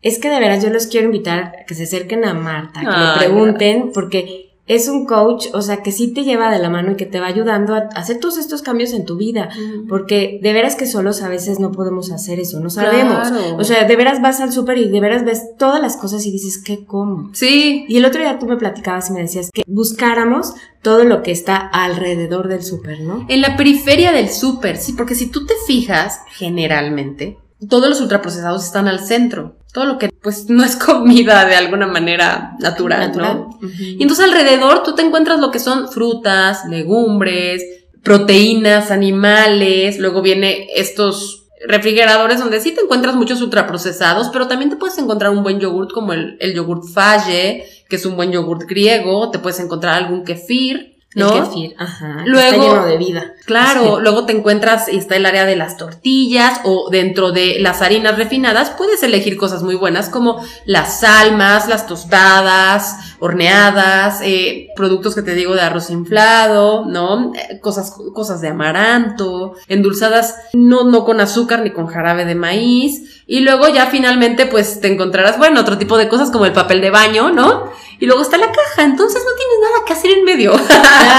es 0.00 0.18
que 0.18 0.28
de 0.28 0.40
veras 0.40 0.62
yo 0.62 0.70
los 0.70 0.86
quiero 0.86 1.06
invitar 1.06 1.52
a 1.62 1.64
que 1.66 1.74
se 1.74 1.84
acerquen 1.84 2.24
a 2.24 2.34
Marta, 2.34 2.80
que 2.80 2.86
Ay, 2.88 3.06
le 3.12 3.18
pregunten, 3.18 3.92
porque 3.92 4.51
es 4.74 4.88
un 4.88 5.06
coach, 5.06 5.46
o 5.52 5.62
sea, 5.62 5.82
que 5.82 5.92
sí 5.92 6.12
te 6.12 6.24
lleva 6.24 6.50
de 6.50 6.58
la 6.58 6.70
mano 6.70 6.92
y 6.92 6.96
que 6.96 7.06
te 7.06 7.20
va 7.20 7.26
ayudando 7.26 7.74
a 7.74 7.88
hacer 7.94 8.18
todos 8.18 8.38
estos 8.38 8.62
cambios 8.62 8.92
en 8.92 9.04
tu 9.04 9.16
vida. 9.16 9.50
Porque 9.88 10.38
de 10.42 10.52
veras 10.52 10.76
que 10.76 10.86
solos 10.86 11.22
a 11.22 11.28
veces 11.28 11.60
no 11.60 11.72
podemos 11.72 12.10
hacer 12.10 12.40
eso, 12.40 12.60
no 12.60 12.70
sabemos. 12.70 13.28
Claro. 13.28 13.56
O 13.56 13.64
sea, 13.64 13.84
de 13.84 13.96
veras 13.96 14.22
vas 14.22 14.40
al 14.40 14.52
súper 14.52 14.78
y 14.78 14.88
de 14.88 15.00
veras 15.00 15.24
ves 15.24 15.56
todas 15.58 15.80
las 15.80 15.96
cosas 15.96 16.24
y 16.26 16.30
dices, 16.30 16.62
¿qué 16.62 16.84
como? 16.84 17.30
Sí, 17.34 17.84
Y 17.88 17.96
el 17.96 18.04
otro 18.04 18.20
día 18.20 18.38
tú 18.38 18.46
me 18.46 18.56
platicabas 18.56 19.10
y 19.10 19.12
me 19.12 19.20
decías 19.20 19.50
que 19.52 19.62
buscáramos 19.66 20.54
todo 20.82 21.04
lo 21.04 21.22
que 21.22 21.30
está 21.30 21.56
alrededor 21.56 22.48
del 22.48 22.62
súper, 22.62 23.00
¿no? 23.00 23.24
en 23.28 23.40
la 23.40 23.56
periferia 23.56 24.12
del 24.12 24.28
súper, 24.28 24.76
sí, 24.76 24.92
porque 24.94 25.14
si 25.14 25.26
tú 25.26 25.46
te 25.46 25.54
fijas, 25.66 26.20
generalmente, 26.32 27.38
todos 27.68 27.88
los 27.88 28.00
ultraprocesados 28.00 28.64
están 28.64 28.88
al 28.88 29.00
centro. 29.00 29.56
Todo 29.72 29.84
lo 29.84 29.98
que, 29.98 30.08
pues, 30.08 30.48
no 30.50 30.64
es 30.64 30.76
comida 30.76 31.44
de 31.44 31.56
alguna 31.56 31.86
manera 31.86 32.56
natural, 32.58 33.12
¿no? 33.16 33.58
Y 33.78 34.02
entonces 34.02 34.24
alrededor 34.26 34.82
tú 34.82 34.94
te 34.94 35.02
encuentras 35.02 35.40
lo 35.40 35.50
que 35.50 35.58
son 35.58 35.88
frutas, 35.90 36.64
legumbres, 36.68 37.62
proteínas, 38.02 38.90
animales, 38.90 39.98
luego 39.98 40.22
viene 40.22 40.68
estos 40.74 41.44
refrigeradores 41.66 42.40
donde 42.40 42.60
sí 42.60 42.72
te 42.72 42.80
encuentras 42.80 43.14
muchos 43.14 43.40
ultraprocesados, 43.40 44.30
pero 44.32 44.48
también 44.48 44.70
te 44.70 44.76
puedes 44.76 44.98
encontrar 44.98 45.30
un 45.30 45.44
buen 45.44 45.60
yogurt 45.60 45.92
como 45.92 46.12
el, 46.12 46.36
el 46.40 46.54
yogurt 46.54 46.84
Faye, 46.92 47.64
que 47.88 47.96
es 47.96 48.04
un 48.04 48.16
buen 48.16 48.32
yogurt 48.32 48.68
griego, 48.68 49.30
te 49.30 49.38
puedes 49.38 49.60
encontrar 49.60 49.94
algún 49.94 50.24
kefir, 50.24 50.91
¿no? 51.14 51.32
El 51.36 51.42
kefir, 51.44 51.74
ajá. 51.78 52.22
Luego- 52.24 52.62
está 52.62 52.74
lleno 52.74 52.84
de 52.86 52.96
vida. 52.96 53.32
Claro, 53.44 53.96
Sí. 53.96 54.02
luego 54.02 54.24
te 54.26 54.32
encuentras 54.32 54.88
y 54.92 54.96
está 54.96 55.16
el 55.16 55.26
área 55.26 55.44
de 55.44 55.56
las 55.56 55.76
tortillas 55.76 56.60
o 56.64 56.88
dentro 56.90 57.32
de 57.32 57.58
las 57.60 57.82
harinas 57.82 58.16
refinadas 58.16 58.70
puedes 58.70 59.02
elegir 59.02 59.36
cosas 59.36 59.62
muy 59.62 59.74
buenas 59.74 60.08
como 60.08 60.42
las 60.64 61.00
salmas, 61.00 61.68
las 61.68 61.86
tostadas, 61.86 63.11
horneadas, 63.22 64.20
eh, 64.24 64.66
productos 64.74 65.14
que 65.14 65.22
te 65.22 65.36
digo 65.36 65.54
de 65.54 65.60
arroz 65.60 65.90
inflado, 65.90 66.86
¿no? 66.86 67.32
Eh, 67.36 67.60
cosas, 67.60 67.94
cosas 68.12 68.40
de 68.40 68.48
amaranto, 68.48 69.54
endulzadas 69.68 70.34
no, 70.54 70.82
no 70.90 71.04
con 71.04 71.20
azúcar 71.20 71.60
ni 71.60 71.70
con 71.70 71.86
jarabe 71.86 72.24
de 72.24 72.34
maíz. 72.34 73.22
Y 73.28 73.40
luego 73.40 73.68
ya 73.68 73.86
finalmente 73.86 74.46
pues 74.46 74.80
te 74.80 74.92
encontrarás, 74.92 75.38
bueno, 75.38 75.60
otro 75.60 75.78
tipo 75.78 75.96
de 75.96 76.08
cosas 76.08 76.32
como 76.32 76.46
el 76.46 76.52
papel 76.52 76.80
de 76.80 76.90
baño, 76.90 77.30
¿no? 77.30 77.70
Y 78.00 78.06
luego 78.06 78.22
está 78.22 78.38
la 78.38 78.50
caja, 78.50 78.82
entonces 78.82 79.22
no 79.24 79.36
tienes 79.36 79.70
nada 79.70 79.84
que 79.86 79.92
hacer 79.92 80.10
en 80.10 80.24
medio. 80.24 80.52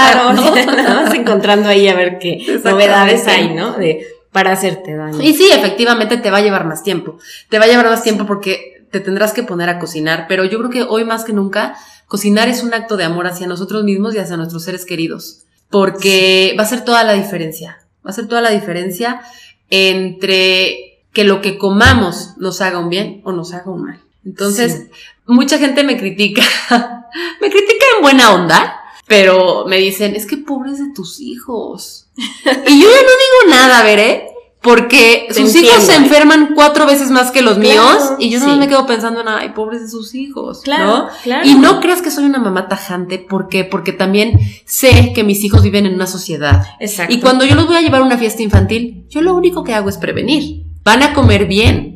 Claro, 0.04 0.34
¿no? 0.34 0.54
nada 0.76 1.02
más 1.02 1.14
encontrando 1.14 1.68
ahí 1.68 1.88
a 1.88 1.94
ver 1.94 2.18
qué 2.18 2.60
novedades 2.62 3.26
hay, 3.26 3.54
¿no? 3.54 3.72
De, 3.72 4.06
para 4.30 4.52
hacerte 4.52 4.94
daño. 4.94 5.22
Y 5.22 5.32
sí, 5.32 5.48
efectivamente 5.50 6.18
te 6.18 6.30
va 6.30 6.38
a 6.38 6.42
llevar 6.42 6.66
más 6.66 6.82
tiempo. 6.82 7.16
Te 7.48 7.58
va 7.58 7.64
a 7.64 7.68
llevar 7.68 7.86
más 7.86 8.02
tiempo 8.02 8.26
porque 8.26 8.74
te 8.94 9.00
tendrás 9.00 9.32
que 9.32 9.42
poner 9.42 9.68
a 9.68 9.80
cocinar, 9.80 10.26
pero 10.28 10.44
yo 10.44 10.58
creo 10.58 10.70
que 10.70 10.82
hoy 10.82 11.04
más 11.04 11.24
que 11.24 11.32
nunca 11.32 11.74
cocinar 12.06 12.48
es 12.48 12.62
un 12.62 12.74
acto 12.74 12.96
de 12.96 13.04
amor 13.04 13.26
hacia 13.26 13.46
nosotros 13.46 13.84
mismos 13.84 14.14
y 14.14 14.18
hacia 14.18 14.36
nuestros 14.36 14.64
seres 14.64 14.84
queridos, 14.84 15.44
porque 15.70 16.54
va 16.58 16.62
a 16.64 16.66
ser 16.66 16.84
toda 16.84 17.04
la 17.04 17.12
diferencia. 17.12 17.78
Va 18.06 18.10
a 18.10 18.14
ser 18.14 18.28
toda 18.28 18.40
la 18.40 18.50
diferencia 18.50 19.22
entre 19.70 21.02
que 21.12 21.24
lo 21.24 21.40
que 21.40 21.56
comamos 21.58 22.36
nos 22.36 22.60
haga 22.60 22.78
un 22.78 22.90
bien 22.90 23.22
o 23.24 23.32
nos 23.32 23.54
haga 23.54 23.70
un 23.70 23.84
mal. 23.84 24.00
Entonces, 24.24 24.88
mucha 25.26 25.58
gente 25.58 25.84
me 25.84 25.96
critica, 25.98 26.42
me 27.40 27.50
critica 27.50 27.84
en 27.96 28.02
buena 28.02 28.34
onda, 28.34 28.80
pero 29.06 29.64
me 29.66 29.78
dicen, 29.78 30.16
es 30.16 30.26
que 30.26 30.36
pobres 30.36 30.78
de 30.78 30.92
tus 30.94 31.20
hijos. 31.20 32.06
Y 32.16 32.80
yo 32.80 32.88
ya 32.88 33.02
no 33.02 33.48
digo 33.48 33.50
nada, 33.50 33.82
veré, 33.82 34.33
porque 34.64 35.26
Te 35.28 35.34
sus 35.34 35.46
entiendo, 35.54 35.70
hijos 35.70 35.84
se 35.84 35.92
¿eh? 35.92 35.96
enferman 35.96 36.50
cuatro 36.54 36.86
veces 36.86 37.10
más 37.10 37.30
que 37.30 37.42
los 37.42 37.58
Claro, 37.58 37.68
míos 37.82 38.12
y 38.18 38.30
yo 38.30 38.40
no 38.40 38.54
sí. 38.54 38.58
me 38.58 38.66
quedo 38.66 38.86
pensando 38.86 39.20
en, 39.20 39.28
ay, 39.28 39.50
pobres 39.50 39.82
de 39.82 39.88
sus 39.88 40.14
hijos, 40.14 40.62
Claro, 40.62 40.86
¿no? 40.86 41.08
claro. 41.22 41.46
Y 41.46 41.54
no 41.54 41.80
creas 41.80 42.00
que 42.02 42.10
soy 42.10 42.24
una 42.24 42.38
mamá 42.38 42.66
tajante, 42.66 43.18
¿por 43.18 43.48
qué? 43.48 43.64
Porque 43.64 43.92
también 43.92 44.40
sé 44.64 45.12
que 45.14 45.22
mis 45.22 45.44
hijos 45.44 45.62
viven 45.62 45.84
en 45.86 45.94
una 45.94 46.06
sociedad. 46.06 46.64
Exacto. 46.80 47.12
Y 47.14 47.20
cuando 47.20 47.44
yo 47.44 47.54
los 47.54 47.66
voy 47.66 47.76
a 47.76 47.82
llevar 47.82 48.00
a 48.00 48.04
una 48.04 48.18
fiesta 48.18 48.42
infantil, 48.42 49.06
yo 49.10 49.20
lo 49.20 49.34
único 49.34 49.62
que 49.62 49.74
hago 49.74 49.88
es 49.90 49.98
prevenir. 49.98 50.64
Van 50.82 51.02
a 51.02 51.12
comer 51.14 51.46
bien. 51.46 51.92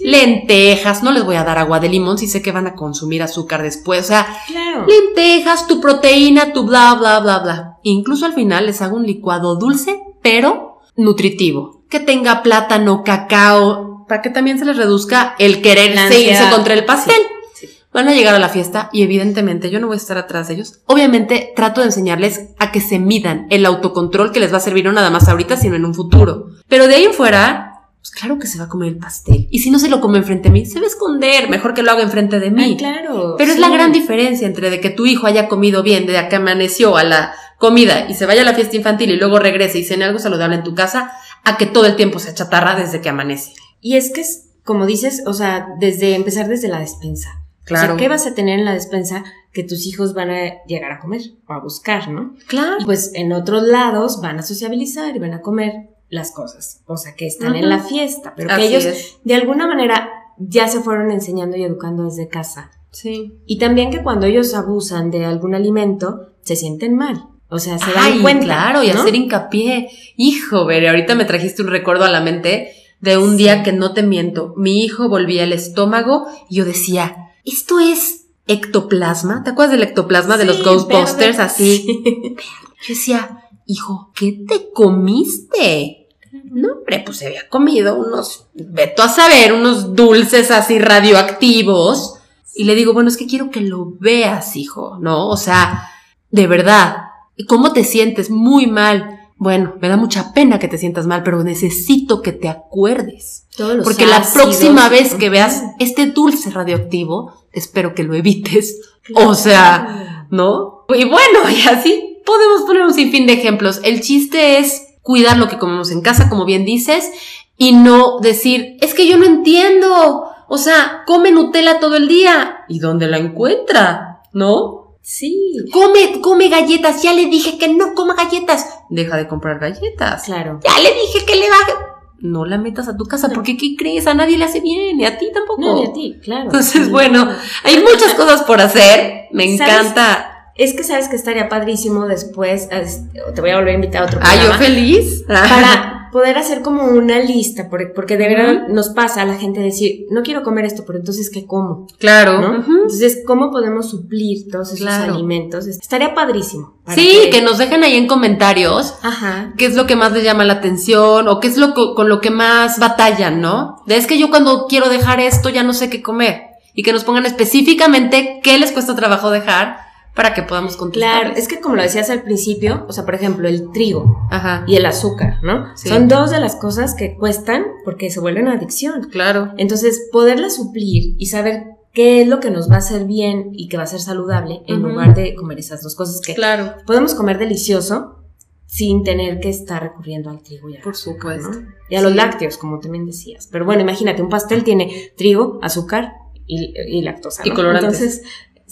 Lentejas, 0.00 1.02
no 1.02 1.12
les 1.12 1.24
voy 1.24 1.36
a 1.36 1.44
dar 1.44 1.58
agua 1.58 1.80
de 1.80 1.88
limón 1.88 2.18
si 2.18 2.26
sé 2.26 2.40
que 2.42 2.52
van 2.52 2.66
a 2.66 2.74
consumir 2.74 3.22
azúcar 3.22 3.62
después. 3.62 4.04
O 4.04 4.08
sea, 4.08 4.26
Claro. 4.46 4.86
lentejas, 4.86 5.66
tu 5.66 5.80
proteína, 5.80 6.52
tu 6.52 6.64
bla, 6.64 6.94
bla, 6.94 7.20
bla, 7.20 7.38
bla. 7.40 7.76
Incluso 7.82 8.26
al 8.26 8.32
final 8.32 8.66
les 8.66 8.80
hago 8.82 8.96
un 8.96 9.06
licuado 9.06 9.56
dulce, 9.56 9.98
pero 10.22 10.78
nutritivo. 10.96 11.81
Que 11.92 12.00
tenga 12.00 12.42
plátano, 12.42 13.04
cacao, 13.04 14.06
para 14.08 14.22
que 14.22 14.30
también 14.30 14.58
se 14.58 14.64
les 14.64 14.78
reduzca 14.78 15.34
el 15.38 15.60
querer 15.60 15.94
La 15.94 16.06
irse 16.06 16.30
ansiedad. 16.30 16.50
contra 16.50 16.72
el 16.72 16.86
pastel. 16.86 17.14
Sí, 17.52 17.66
sí. 17.66 17.78
Van 17.92 18.08
a 18.08 18.14
llegar 18.14 18.34
a 18.34 18.38
la 18.38 18.48
fiesta 18.48 18.88
y 18.94 19.02
evidentemente 19.02 19.68
yo 19.68 19.78
no 19.78 19.88
voy 19.88 19.96
a 19.96 19.98
estar 19.98 20.16
atrás 20.16 20.48
de 20.48 20.54
ellos. 20.54 20.80
Obviamente 20.86 21.52
trato 21.54 21.82
de 21.82 21.88
enseñarles 21.88 22.46
a 22.58 22.72
que 22.72 22.80
se 22.80 22.98
midan 22.98 23.46
el 23.50 23.66
autocontrol 23.66 24.32
que 24.32 24.40
les 24.40 24.50
va 24.54 24.56
a 24.56 24.60
servir 24.60 24.86
no 24.86 24.92
nada 24.92 25.10
más 25.10 25.28
ahorita, 25.28 25.58
sino 25.58 25.76
en 25.76 25.84
un 25.84 25.94
futuro. 25.94 26.46
Pero 26.66 26.88
de 26.88 26.94
ahí 26.94 27.04
en 27.04 27.12
fuera, 27.12 27.82
pues 28.00 28.10
claro 28.10 28.38
que 28.38 28.46
se 28.46 28.56
va 28.56 28.64
a 28.64 28.68
comer 28.70 28.88
el 28.88 28.96
pastel. 28.98 29.46
Y 29.50 29.58
si 29.58 29.70
no 29.70 29.78
se 29.78 29.90
lo 29.90 30.00
come 30.00 30.16
enfrente 30.16 30.48
de 30.48 30.52
mí, 30.54 30.64
se 30.64 30.80
va 30.80 30.86
a 30.86 30.88
esconder. 30.88 31.50
Mejor 31.50 31.74
que 31.74 31.82
lo 31.82 31.90
haga 31.90 32.02
enfrente 32.02 32.40
de 32.40 32.50
mí. 32.50 32.62
Ay, 32.64 32.76
claro. 32.78 33.34
Pero 33.36 33.52
es 33.52 33.58
la 33.58 33.68
gran 33.68 33.92
diferencia 33.92 34.46
entre 34.46 34.70
de 34.70 34.80
que 34.80 34.88
tu 34.88 35.04
hijo 35.04 35.26
haya 35.26 35.46
comido 35.46 35.82
bien, 35.82 36.06
de 36.06 36.26
que 36.30 36.36
amaneció 36.36 36.96
a 36.96 37.04
la 37.04 37.34
comida 37.58 38.06
y 38.08 38.14
se 38.14 38.26
vaya 38.26 38.42
a 38.42 38.44
la 38.44 38.54
fiesta 38.54 38.76
infantil 38.76 39.10
y 39.12 39.16
luego 39.16 39.38
regrese 39.38 39.78
y 39.78 39.84
cene 39.84 40.04
algo 40.04 40.18
saludable 40.18 40.56
en 40.56 40.64
tu 40.64 40.74
casa, 40.74 41.12
a 41.44 41.56
que 41.58 41.66
todo 41.66 41.86
el 41.86 41.96
tiempo 41.96 42.18
se 42.18 42.34
chatarra 42.34 42.74
desde 42.76 43.00
que 43.00 43.08
amanece. 43.08 43.52
Y 43.80 43.96
es 43.96 44.12
que 44.12 44.20
es, 44.20 44.50
como 44.64 44.86
dices, 44.86 45.22
o 45.26 45.32
sea, 45.32 45.68
desde 45.80 46.14
empezar 46.14 46.48
desde 46.48 46.68
la 46.68 46.78
despensa. 46.80 47.30
O 47.62 47.64
Claro. 47.64 47.86
sea, 47.88 47.96
¿qué 47.96 48.08
vas 48.08 48.26
a 48.26 48.34
tener 48.34 48.58
en 48.58 48.64
la 48.64 48.74
despensa 48.74 49.24
que 49.52 49.62
tus 49.62 49.86
hijos 49.86 50.14
van 50.14 50.30
a 50.30 50.64
llegar 50.66 50.90
a 50.92 50.98
comer 50.98 51.20
o 51.48 51.52
a 51.52 51.60
buscar, 51.60 52.08
no? 52.10 52.34
Claro. 52.48 52.76
Y 52.80 52.84
pues 52.84 53.12
en 53.14 53.32
otros 53.32 53.62
lados 53.62 54.20
van 54.20 54.38
a 54.38 54.42
sociabilizar 54.42 55.14
y 55.14 55.18
van 55.20 55.32
a 55.34 55.40
comer 55.40 55.90
las 56.08 56.30
cosas, 56.32 56.82
o 56.86 56.96
sea, 56.98 57.14
que 57.14 57.26
están 57.26 57.54
en 57.56 57.68
la 57.70 57.78
fiesta, 57.78 58.34
pero 58.36 58.50
Así 58.50 58.60
que 58.62 58.68
ellos 58.68 58.84
es. 58.84 59.16
de 59.24 59.34
alguna 59.34 59.66
manera 59.66 60.10
ya 60.38 60.68
se 60.68 60.80
fueron 60.80 61.10
enseñando 61.10 61.56
y 61.56 61.62
educando 61.62 62.04
desde 62.04 62.28
casa. 62.28 62.70
Sí. 62.90 63.32
Y 63.46 63.58
también 63.58 63.90
que 63.90 64.02
cuando 64.02 64.26
ellos 64.26 64.52
abusan 64.54 65.10
de 65.10 65.24
algún 65.24 65.54
alimento, 65.54 66.32
se 66.42 66.54
sienten 66.56 66.96
mal. 66.96 67.28
O 67.52 67.58
sea, 67.58 67.78
se 67.78 67.92
dan 67.92 68.12
Ay, 68.14 68.18
cuenta. 68.20 68.44
claro, 68.46 68.82
y 68.82 68.88
¿no? 68.88 69.00
hacer 69.00 69.14
hincapié. 69.14 69.90
Hijo, 70.16 70.64
Bere, 70.64 70.88
ahorita 70.88 71.14
me 71.14 71.26
trajiste 71.26 71.60
un 71.60 71.68
recuerdo 71.68 72.04
a 72.06 72.10
la 72.10 72.22
mente 72.22 72.72
de 73.00 73.18
un 73.18 73.36
día 73.36 73.62
que 73.62 73.72
no 73.72 73.92
te 73.92 74.02
miento. 74.02 74.54
Mi 74.56 74.82
hijo 74.84 75.10
volvía 75.10 75.44
el 75.44 75.52
estómago 75.52 76.26
y 76.48 76.56
yo 76.56 76.64
decía, 76.64 77.14
¿esto 77.44 77.78
es 77.78 78.24
ectoplasma? 78.46 79.44
¿Te 79.44 79.50
acuerdas 79.50 79.72
del 79.72 79.82
ectoplasma 79.82 80.38
de 80.38 80.46
los 80.46 80.64
Ghostbusters? 80.64 81.36
verde. 81.36 81.42
Así. 81.42 81.76
Sí. 81.78 82.36
Yo 82.36 82.94
decía, 82.94 83.42
hijo, 83.66 84.10
¿qué 84.14 84.40
te 84.48 84.70
comiste? 84.72 86.08
No, 86.44 86.72
hombre, 86.72 87.02
pues 87.04 87.18
se 87.18 87.26
había 87.26 87.48
comido 87.50 87.96
unos, 87.96 88.46
veto 88.54 89.02
a 89.02 89.08
saber, 89.10 89.52
unos 89.52 89.94
dulces 89.94 90.50
así 90.50 90.78
radioactivos. 90.78 92.14
Y 92.54 92.64
le 92.64 92.74
digo, 92.74 92.92
bueno, 92.94 93.10
es 93.10 93.16
que 93.18 93.26
quiero 93.26 93.50
que 93.50 93.60
lo 93.60 93.92
veas, 94.00 94.56
hijo, 94.56 94.98
¿no? 95.00 95.28
O 95.28 95.36
sea, 95.36 95.90
de 96.30 96.46
verdad, 96.46 96.96
¿cómo 97.46 97.72
te 97.72 97.84
sientes? 97.84 98.30
Muy 98.30 98.66
mal. 98.66 99.20
Bueno, 99.36 99.74
me 99.80 99.88
da 99.88 99.96
mucha 99.96 100.32
pena 100.32 100.58
que 100.58 100.68
te 100.68 100.78
sientas 100.78 101.06
mal, 101.06 101.22
pero 101.24 101.42
necesito 101.42 102.22
que 102.22 102.32
te 102.32 102.48
acuerdes. 102.48 103.46
Todos 103.56 103.76
los 103.76 103.84
Porque 103.84 104.06
la 104.06 104.22
próxima 104.22 104.88
vez 104.88 105.14
que 105.14 105.30
veas 105.30 105.64
este 105.78 106.06
dulce 106.06 106.50
radioactivo, 106.50 107.32
espero 107.52 107.94
que 107.94 108.04
lo 108.04 108.14
evites. 108.14 108.80
O 109.14 109.34
sea, 109.34 110.26
¿no? 110.30 110.84
Y 110.94 111.04
bueno, 111.04 111.50
y 111.50 111.66
así 111.68 112.18
podemos 112.24 112.62
poner 112.62 112.82
un 112.82 112.94
sinfín 112.94 113.26
de 113.26 113.32
ejemplos. 113.32 113.80
El 113.82 114.00
chiste 114.00 114.58
es 114.58 114.82
cuidar 115.02 115.38
lo 115.38 115.48
que 115.48 115.58
comemos 115.58 115.90
en 115.90 116.02
casa, 116.02 116.28
como 116.28 116.44
bien 116.44 116.64
dices, 116.64 117.10
y 117.56 117.72
no 117.72 118.18
decir, 118.20 118.76
es 118.80 118.94
que 118.94 119.06
yo 119.06 119.18
no 119.18 119.24
entiendo. 119.24 120.24
O 120.48 120.58
sea, 120.58 121.02
come 121.06 121.32
Nutella 121.32 121.80
todo 121.80 121.96
el 121.96 122.08
día. 122.08 122.64
¿Y 122.68 122.78
dónde 122.78 123.08
la 123.08 123.18
encuentra? 123.18 124.22
¿No? 124.32 124.81
Sí, 125.02 125.56
Come, 125.72 126.20
come 126.20 126.48
galletas. 126.48 127.02
Ya 127.02 127.12
le 127.12 127.26
dije 127.26 127.58
que 127.58 127.68
no 127.68 127.94
coma 127.94 128.14
galletas. 128.14 128.66
Deja 128.88 129.16
de 129.16 129.26
comprar 129.28 129.58
galletas. 129.58 130.22
claro. 130.24 130.60
Ya 130.62 130.78
le 130.80 130.94
dije 130.94 131.24
que 131.26 131.36
le 131.36 131.50
baje. 131.50 131.72
No 132.20 132.44
la 132.44 132.56
metas 132.56 132.86
a 132.86 132.96
tu 132.96 133.04
casa, 133.06 133.28
porque 133.30 133.56
¿qué 133.56 133.74
crees? 133.76 134.06
A 134.06 134.14
nadie 134.14 134.38
le 134.38 134.44
hace 134.44 134.60
bien, 134.60 135.00
y 135.00 135.04
a 135.04 135.18
ti 135.18 135.28
tampoco. 135.34 135.60
No, 135.60 135.74
ni 135.74 135.86
a 135.86 135.92
ti, 135.92 136.20
claro. 136.22 136.44
Entonces, 136.44 136.88
bueno, 136.88 137.28
hay 137.64 137.80
muchas 137.82 138.14
cosas 138.14 138.42
por 138.44 138.60
hacer. 138.60 139.24
Me 139.32 139.56
¿Sabes? 139.58 139.74
encanta. 139.76 140.28
Es 140.54 140.74
que 140.74 140.84
sabes 140.84 141.08
que 141.08 141.16
estaría 141.16 141.48
padrísimo 141.48 142.06
después, 142.06 142.68
es- 142.70 143.00
te 143.34 143.40
voy 143.40 143.50
a 143.50 143.56
volver 143.56 143.72
a 143.72 143.74
invitar 143.74 144.02
a 144.02 144.06
otro 144.06 144.20
Ah, 144.22 144.34
yo 144.36 144.40
programa, 144.50 144.64
feliz. 144.64 145.24
para 145.26 145.91
poder 146.12 146.36
hacer 146.38 146.60
como 146.62 146.84
una 146.84 147.18
lista, 147.18 147.68
porque, 147.70 148.16
de 148.16 148.28
verdad 148.28 148.68
nos 148.68 148.90
pasa 148.90 149.22
a 149.22 149.24
la 149.24 149.34
gente 149.34 149.60
decir, 149.60 150.06
no 150.10 150.22
quiero 150.22 150.42
comer 150.42 150.66
esto, 150.66 150.84
pero 150.86 150.98
entonces, 150.98 151.30
¿qué 151.30 151.46
como? 151.46 151.86
Claro. 151.98 152.40
¿No? 152.40 152.54
Entonces, 152.56 153.22
¿cómo 153.26 153.50
podemos 153.50 153.90
suplir 153.90 154.46
todos 154.50 154.68
esos 154.74 154.80
Claro. 154.86 155.14
alimentos? 155.14 155.66
Estaría 155.66 156.14
padrísimo. 156.14 156.74
Sí, 156.94 157.30
que 157.32 157.40
nos 157.42 157.58
dejen 157.58 157.82
ahí 157.82 157.96
en 157.96 158.06
comentarios 158.06 158.94
Ajá. 159.02 159.54
qué 159.56 159.64
es 159.66 159.74
lo 159.74 159.86
que 159.86 159.96
más 159.96 160.12
les 160.12 160.22
llama 160.24 160.44
la 160.44 160.54
atención 160.54 161.26
o 161.28 161.40
qué 161.40 161.48
es 161.48 161.56
lo 161.56 161.72
co- 161.74 161.94
con 161.94 162.08
lo 162.08 162.20
que 162.20 162.30
más 162.30 162.78
batallan, 162.78 163.40
¿no? 163.40 163.82
De 163.86 163.96
es 163.96 164.06
que 164.06 164.18
yo 164.18 164.28
cuando 164.30 164.66
quiero 164.68 164.88
dejar 164.90 165.18
esto 165.18 165.48
ya 165.48 165.62
no 165.62 165.72
sé 165.72 165.88
qué 165.90 166.02
comer. 166.02 166.42
Y 166.74 166.82
que 166.82 166.92
nos 166.92 167.04
pongan 167.04 167.26
específicamente 167.26 168.40
qué 168.42 168.58
les 168.58 168.72
cuesta 168.72 168.94
trabajo 168.96 169.30
dejar 169.30 169.76
para 170.14 170.34
que 170.34 170.42
podamos 170.42 170.76
contestar. 170.76 171.20
Claro, 171.22 171.36
es 171.36 171.48
que 171.48 171.60
como 171.60 171.76
lo 171.76 171.82
decías 171.82 172.10
al 172.10 172.22
principio, 172.22 172.84
o 172.88 172.92
sea, 172.92 173.04
por 173.04 173.14
ejemplo, 173.14 173.48
el 173.48 173.70
trigo 173.72 174.26
Ajá. 174.30 174.64
y 174.66 174.76
el 174.76 174.84
azúcar, 174.86 175.38
¿no? 175.42 175.74
Sí. 175.76 175.88
Son 175.88 176.08
dos 176.08 176.30
de 176.30 176.40
las 176.40 176.56
cosas 176.56 176.94
que 176.94 177.16
cuestan 177.16 177.64
porque 177.84 178.10
se 178.10 178.20
vuelven 178.20 178.48
adicción. 178.48 179.08
Claro. 179.10 179.52
Entonces, 179.56 180.08
poderla 180.12 180.50
suplir 180.50 181.14
y 181.18 181.26
saber 181.26 181.64
qué 181.94 182.22
es 182.22 182.28
lo 182.28 182.40
que 182.40 182.50
nos 182.50 182.70
va 182.70 182.76
a 182.76 182.78
hacer 182.78 183.04
bien 183.04 183.50
y 183.52 183.68
que 183.68 183.76
va 183.76 183.82
a 183.84 183.86
ser 183.86 184.00
saludable 184.00 184.62
en 184.66 184.82
lugar 184.82 185.14
de 185.14 185.34
comer 185.34 185.58
esas 185.58 185.82
dos 185.82 185.94
cosas 185.94 186.20
que 186.20 186.34
Claro. 186.34 186.74
podemos 186.86 187.14
comer 187.14 187.38
delicioso 187.38 188.18
sin 188.66 189.04
tener 189.04 189.40
que 189.40 189.50
estar 189.50 189.82
recurriendo 189.82 190.30
al 190.30 190.42
trigo 190.42 190.70
y 190.70 190.76
al 190.76 190.82
Por 190.82 190.92
azúcar, 190.94 191.40
supuesto. 191.42 191.60
¿no? 191.62 191.68
Y 191.90 191.96
a 191.96 192.00
los 192.02 192.14
lácteos, 192.14 192.56
como 192.56 192.80
también 192.80 193.04
decías. 193.04 193.46
Pero 193.52 193.66
bueno, 193.66 193.82
imagínate, 193.82 194.22
un 194.22 194.30
pastel 194.30 194.64
tiene 194.64 195.12
trigo, 195.16 195.58
azúcar 195.60 196.12
y, 196.46 196.72
y 196.88 197.02
lactosa. 197.02 197.42
Y 197.44 197.50
¿no? 197.50 197.54
colorantes. 197.56 198.00
Entonces, 198.00 198.22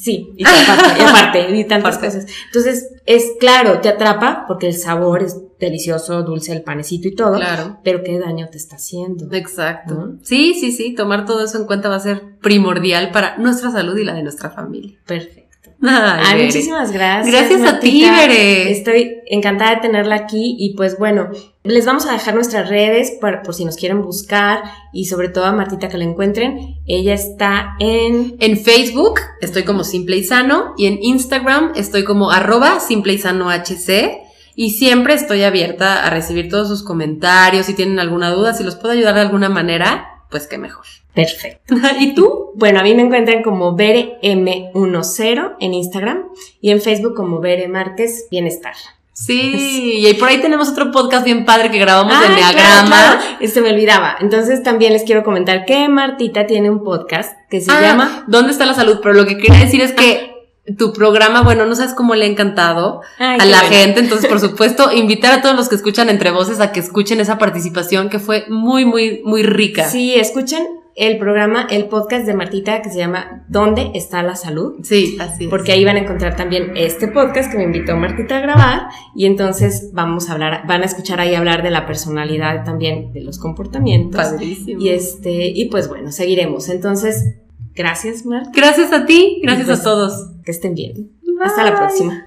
sí, 0.01 0.33
y 0.37 0.45
aparte, 0.45 0.99
y 0.99 1.03
aparte, 1.03 1.57
y 1.57 1.65
tantas 1.67 1.97
Aparte. 1.97 2.17
cosas. 2.19 2.33
Entonces, 2.47 2.89
es 3.07 3.25
claro, 3.39 3.81
te 3.81 3.89
atrapa 3.89 4.45
porque 4.47 4.67
el 4.69 4.75
sabor 4.75 5.23
es 5.23 5.37
delicioso, 5.59 6.23
dulce, 6.23 6.53
el 6.53 6.63
panecito 6.63 7.09
y 7.09 7.15
todo, 7.15 7.37
Claro. 7.37 7.79
pero 7.85 8.03
qué 8.03 8.19
daño 8.19 8.49
te 8.51 8.57
está 8.57 8.77
haciendo. 8.77 9.29
Exacto. 9.35 9.95
¿No? 9.95 10.19
Sí, 10.23 10.55
sí, 10.55 10.73
sí, 10.73 10.95
tomar 10.95 11.27
todo 11.27 11.45
eso 11.45 11.59
en 11.59 11.67
cuenta 11.67 11.89
va 11.89 11.97
a 11.97 12.01
ser 12.01 12.39
primordial 12.41 13.11
para 13.11 13.37
nuestra 13.39 13.71
salud 13.71 13.97
y 13.99 14.05
la 14.05 14.15
de 14.15 14.23
nuestra 14.23 14.51
familia. 14.51 14.99
Perfecto. 15.07 15.50
Ay, 15.83 16.23
Ay, 16.27 16.47
muchísimas 16.47 16.93
gracias. 16.93 17.35
Gracias 17.35 17.63
a 17.63 17.81
ti. 17.81 18.03
Bere. 18.03 18.71
Estoy 18.71 19.21
encantada 19.27 19.77
de 19.77 19.81
tenerla 19.81 20.15
aquí 20.17 20.57
y 20.59 20.75
pues 20.75 20.99
bueno, 20.99 21.31
les 21.65 21.87
vamos 21.87 22.07
a 22.07 22.13
dejar 22.13 22.35
nuestras 22.35 22.69
redes 22.69 23.13
por, 23.21 23.43
por 23.43 23.55
si 23.55 23.65
nos 23.65 23.77
quieren 23.77 24.03
buscar 24.03 24.63
y 24.93 25.07
sobre 25.07 25.29
todo 25.29 25.45
a 25.45 25.53
Martita 25.53 25.89
que 25.89 25.99
la 25.99 26.05
encuentren. 26.05 26.77
Ella 26.87 27.15
está 27.15 27.77
en... 27.79 28.37
En 28.41 28.59
Facebook 28.59 29.21
estoy 29.41 29.63
como 29.63 29.85
Simple 29.85 30.17
y 30.17 30.25
Sano 30.25 30.75
y 30.77 30.87
en 30.87 31.03
Instagram 31.03 31.73
estoy 31.77 32.05
como 32.05 32.31
arroba 32.31 32.81
Simple 32.81 33.15
y 33.15 33.19
Sano 33.19 33.49
HC 33.51 34.21
y 34.55 34.73
siempre 34.73 35.15
estoy 35.15 35.45
abierta 35.45 36.05
a 36.05 36.11
recibir 36.11 36.51
todos 36.51 36.69
sus 36.69 36.83
comentarios, 36.83 37.65
si 37.65 37.73
tienen 37.73 37.99
alguna 37.99 38.31
duda, 38.31 38.53
si 38.53 38.63
los 38.65 38.77
puedo 38.77 38.93
ayudar 38.93 39.15
de 39.15 39.23
alguna 39.23 39.49
manera, 39.49 40.10
pues 40.31 40.47
qué 40.47 40.59
mejor. 40.59 40.85
Perfecto. 41.15 41.75
¿Y 41.99 42.15
tú? 42.15 42.53
Bueno, 42.55 42.81
a 42.81 42.83
mí 42.83 42.95
me 42.95 43.03
encuentran 43.03 43.43
como 43.43 43.77
BereM10 43.77 45.57
en 45.61 45.75
Instagram 45.75 46.25
y 46.61 46.71
en 46.71 46.81
Facebook 46.81 47.15
como 47.15 47.41
Bere 47.41 47.69
Márquez 47.69 48.27
Bienestar. 48.31 48.75
Sí, 49.13 49.99
y 50.07 50.15
por 50.15 50.29
ahí 50.29 50.39
tenemos 50.41 50.69
otro 50.71 50.91
podcast 50.93 51.25
bien 51.27 51.45
padre 51.45 51.71
que 51.71 51.79
grabamos 51.79 52.19
de 52.19 52.27
Ay, 52.27 52.33
Enneagrama. 52.33 52.87
claro, 52.89 53.19
claro. 53.21 53.37
Este 53.41 53.61
me 53.61 53.71
olvidaba. 53.71 54.17
Entonces 54.21 54.63
también 54.63 54.95
les 54.95 55.03
quiero 55.03 55.23
comentar 55.25 55.67
que 55.67 55.89
Martita 55.91 56.47
tiene 56.47 56.71
un 56.71 56.83
podcast 56.83 57.37
que 57.51 57.61
se 57.61 57.71
Ah, 57.71 57.83
llama... 57.83 58.25
¿Dónde 58.29 58.53
está 58.53 58.65
la 58.65 58.73
salud? 58.73 58.99
Pero 59.03 59.15
lo 59.15 59.27
que 59.27 59.37
quería 59.37 59.61
decir 59.61 59.83
es 59.83 59.93
que 59.93 60.40
tu 60.79 60.93
programa, 60.93 61.43
bueno, 61.43 61.67
no 61.67 61.75
sabes 61.75 61.95
cómo 61.95 62.15
le 62.15 62.27
ha 62.27 62.29
encantado 62.29 63.01
Ay, 63.19 63.39
a 63.41 63.45
la 63.45 63.61
bueno. 63.63 63.75
gente. 63.75 64.01
Entonces, 64.01 64.29
por 64.29 64.41
supuesto, 64.49 64.93
invitar 64.93 65.39
a 65.39 65.43
todos 65.43 65.57
los 65.57 65.69
que 65.69 65.75
escuchan 65.75 66.09
entre 66.09 66.31
voces 66.31 66.61
a 66.61 66.73
que 66.73 66.81
escuchen 66.81 67.21
esa 67.21 67.39
participación 67.39 68.09
que 68.09 68.19
fue 68.19 68.45
muy, 68.49 68.85
muy, 68.85 69.23
muy 69.25 69.43
rica. 69.43 69.89
Sí, 69.89 70.15
escuchen 70.15 70.67
el 70.97 71.19
programa, 71.19 71.67
el 71.71 71.87
podcast 71.87 72.27
de 72.27 72.35
Martita 72.35 72.83
que 72.83 72.91
se 72.91 72.99
llama 72.99 73.45
¿Dónde 73.49 73.91
está 73.95 74.23
la 74.23 74.37
salud? 74.37 74.75
Sí, 74.83 75.17
así 75.19 75.45
es. 75.45 75.51
Porque 75.51 75.73
ahí 75.73 75.85
van 75.85 75.97
a 75.97 76.01
encontrar 76.01 76.37
también 76.37 76.73
este 76.77 77.09
podcast 77.09 77.51
que 77.51 77.57
me 77.57 77.65
invitó 77.65 77.97
Martita 77.97 78.37
a 78.37 78.41
grabar 78.41 78.83
y 79.15 79.27
entonces 79.27 79.91
vamos 79.93 80.29
a 80.29 80.33
hablar, 80.35 80.67
van 80.67 80.83
a 80.83 80.87
escuchar 80.87 81.21
ahí 81.21 81.35
hablar 81.35 81.63
de 81.63 81.71
la 81.71 81.87
personalidad 81.87 82.65
también, 82.65 83.13
de 83.13 83.23
los 83.23 83.39
comportamientos. 83.39 84.21
Padrísimo. 84.21 84.81
Y 84.81 84.91
este, 84.91 85.47
y 85.49 85.71
pues 85.71 85.89
bueno, 85.89 86.13
seguiremos. 86.13 86.69
Entonces, 86.69 87.37
gracias 87.75 88.25
Marta, 88.27 88.51
Gracias 88.55 88.93
a 88.93 89.07
ti, 89.07 89.41
gracias 89.43 89.67
pues- 89.67 89.81
a 89.81 89.83
todos. 89.85 90.31
que 90.45 90.51
estén 90.51 90.75
bien. 90.75 91.11
Hasta 91.43 91.65
la 91.65 91.77
próxima. 91.77 92.27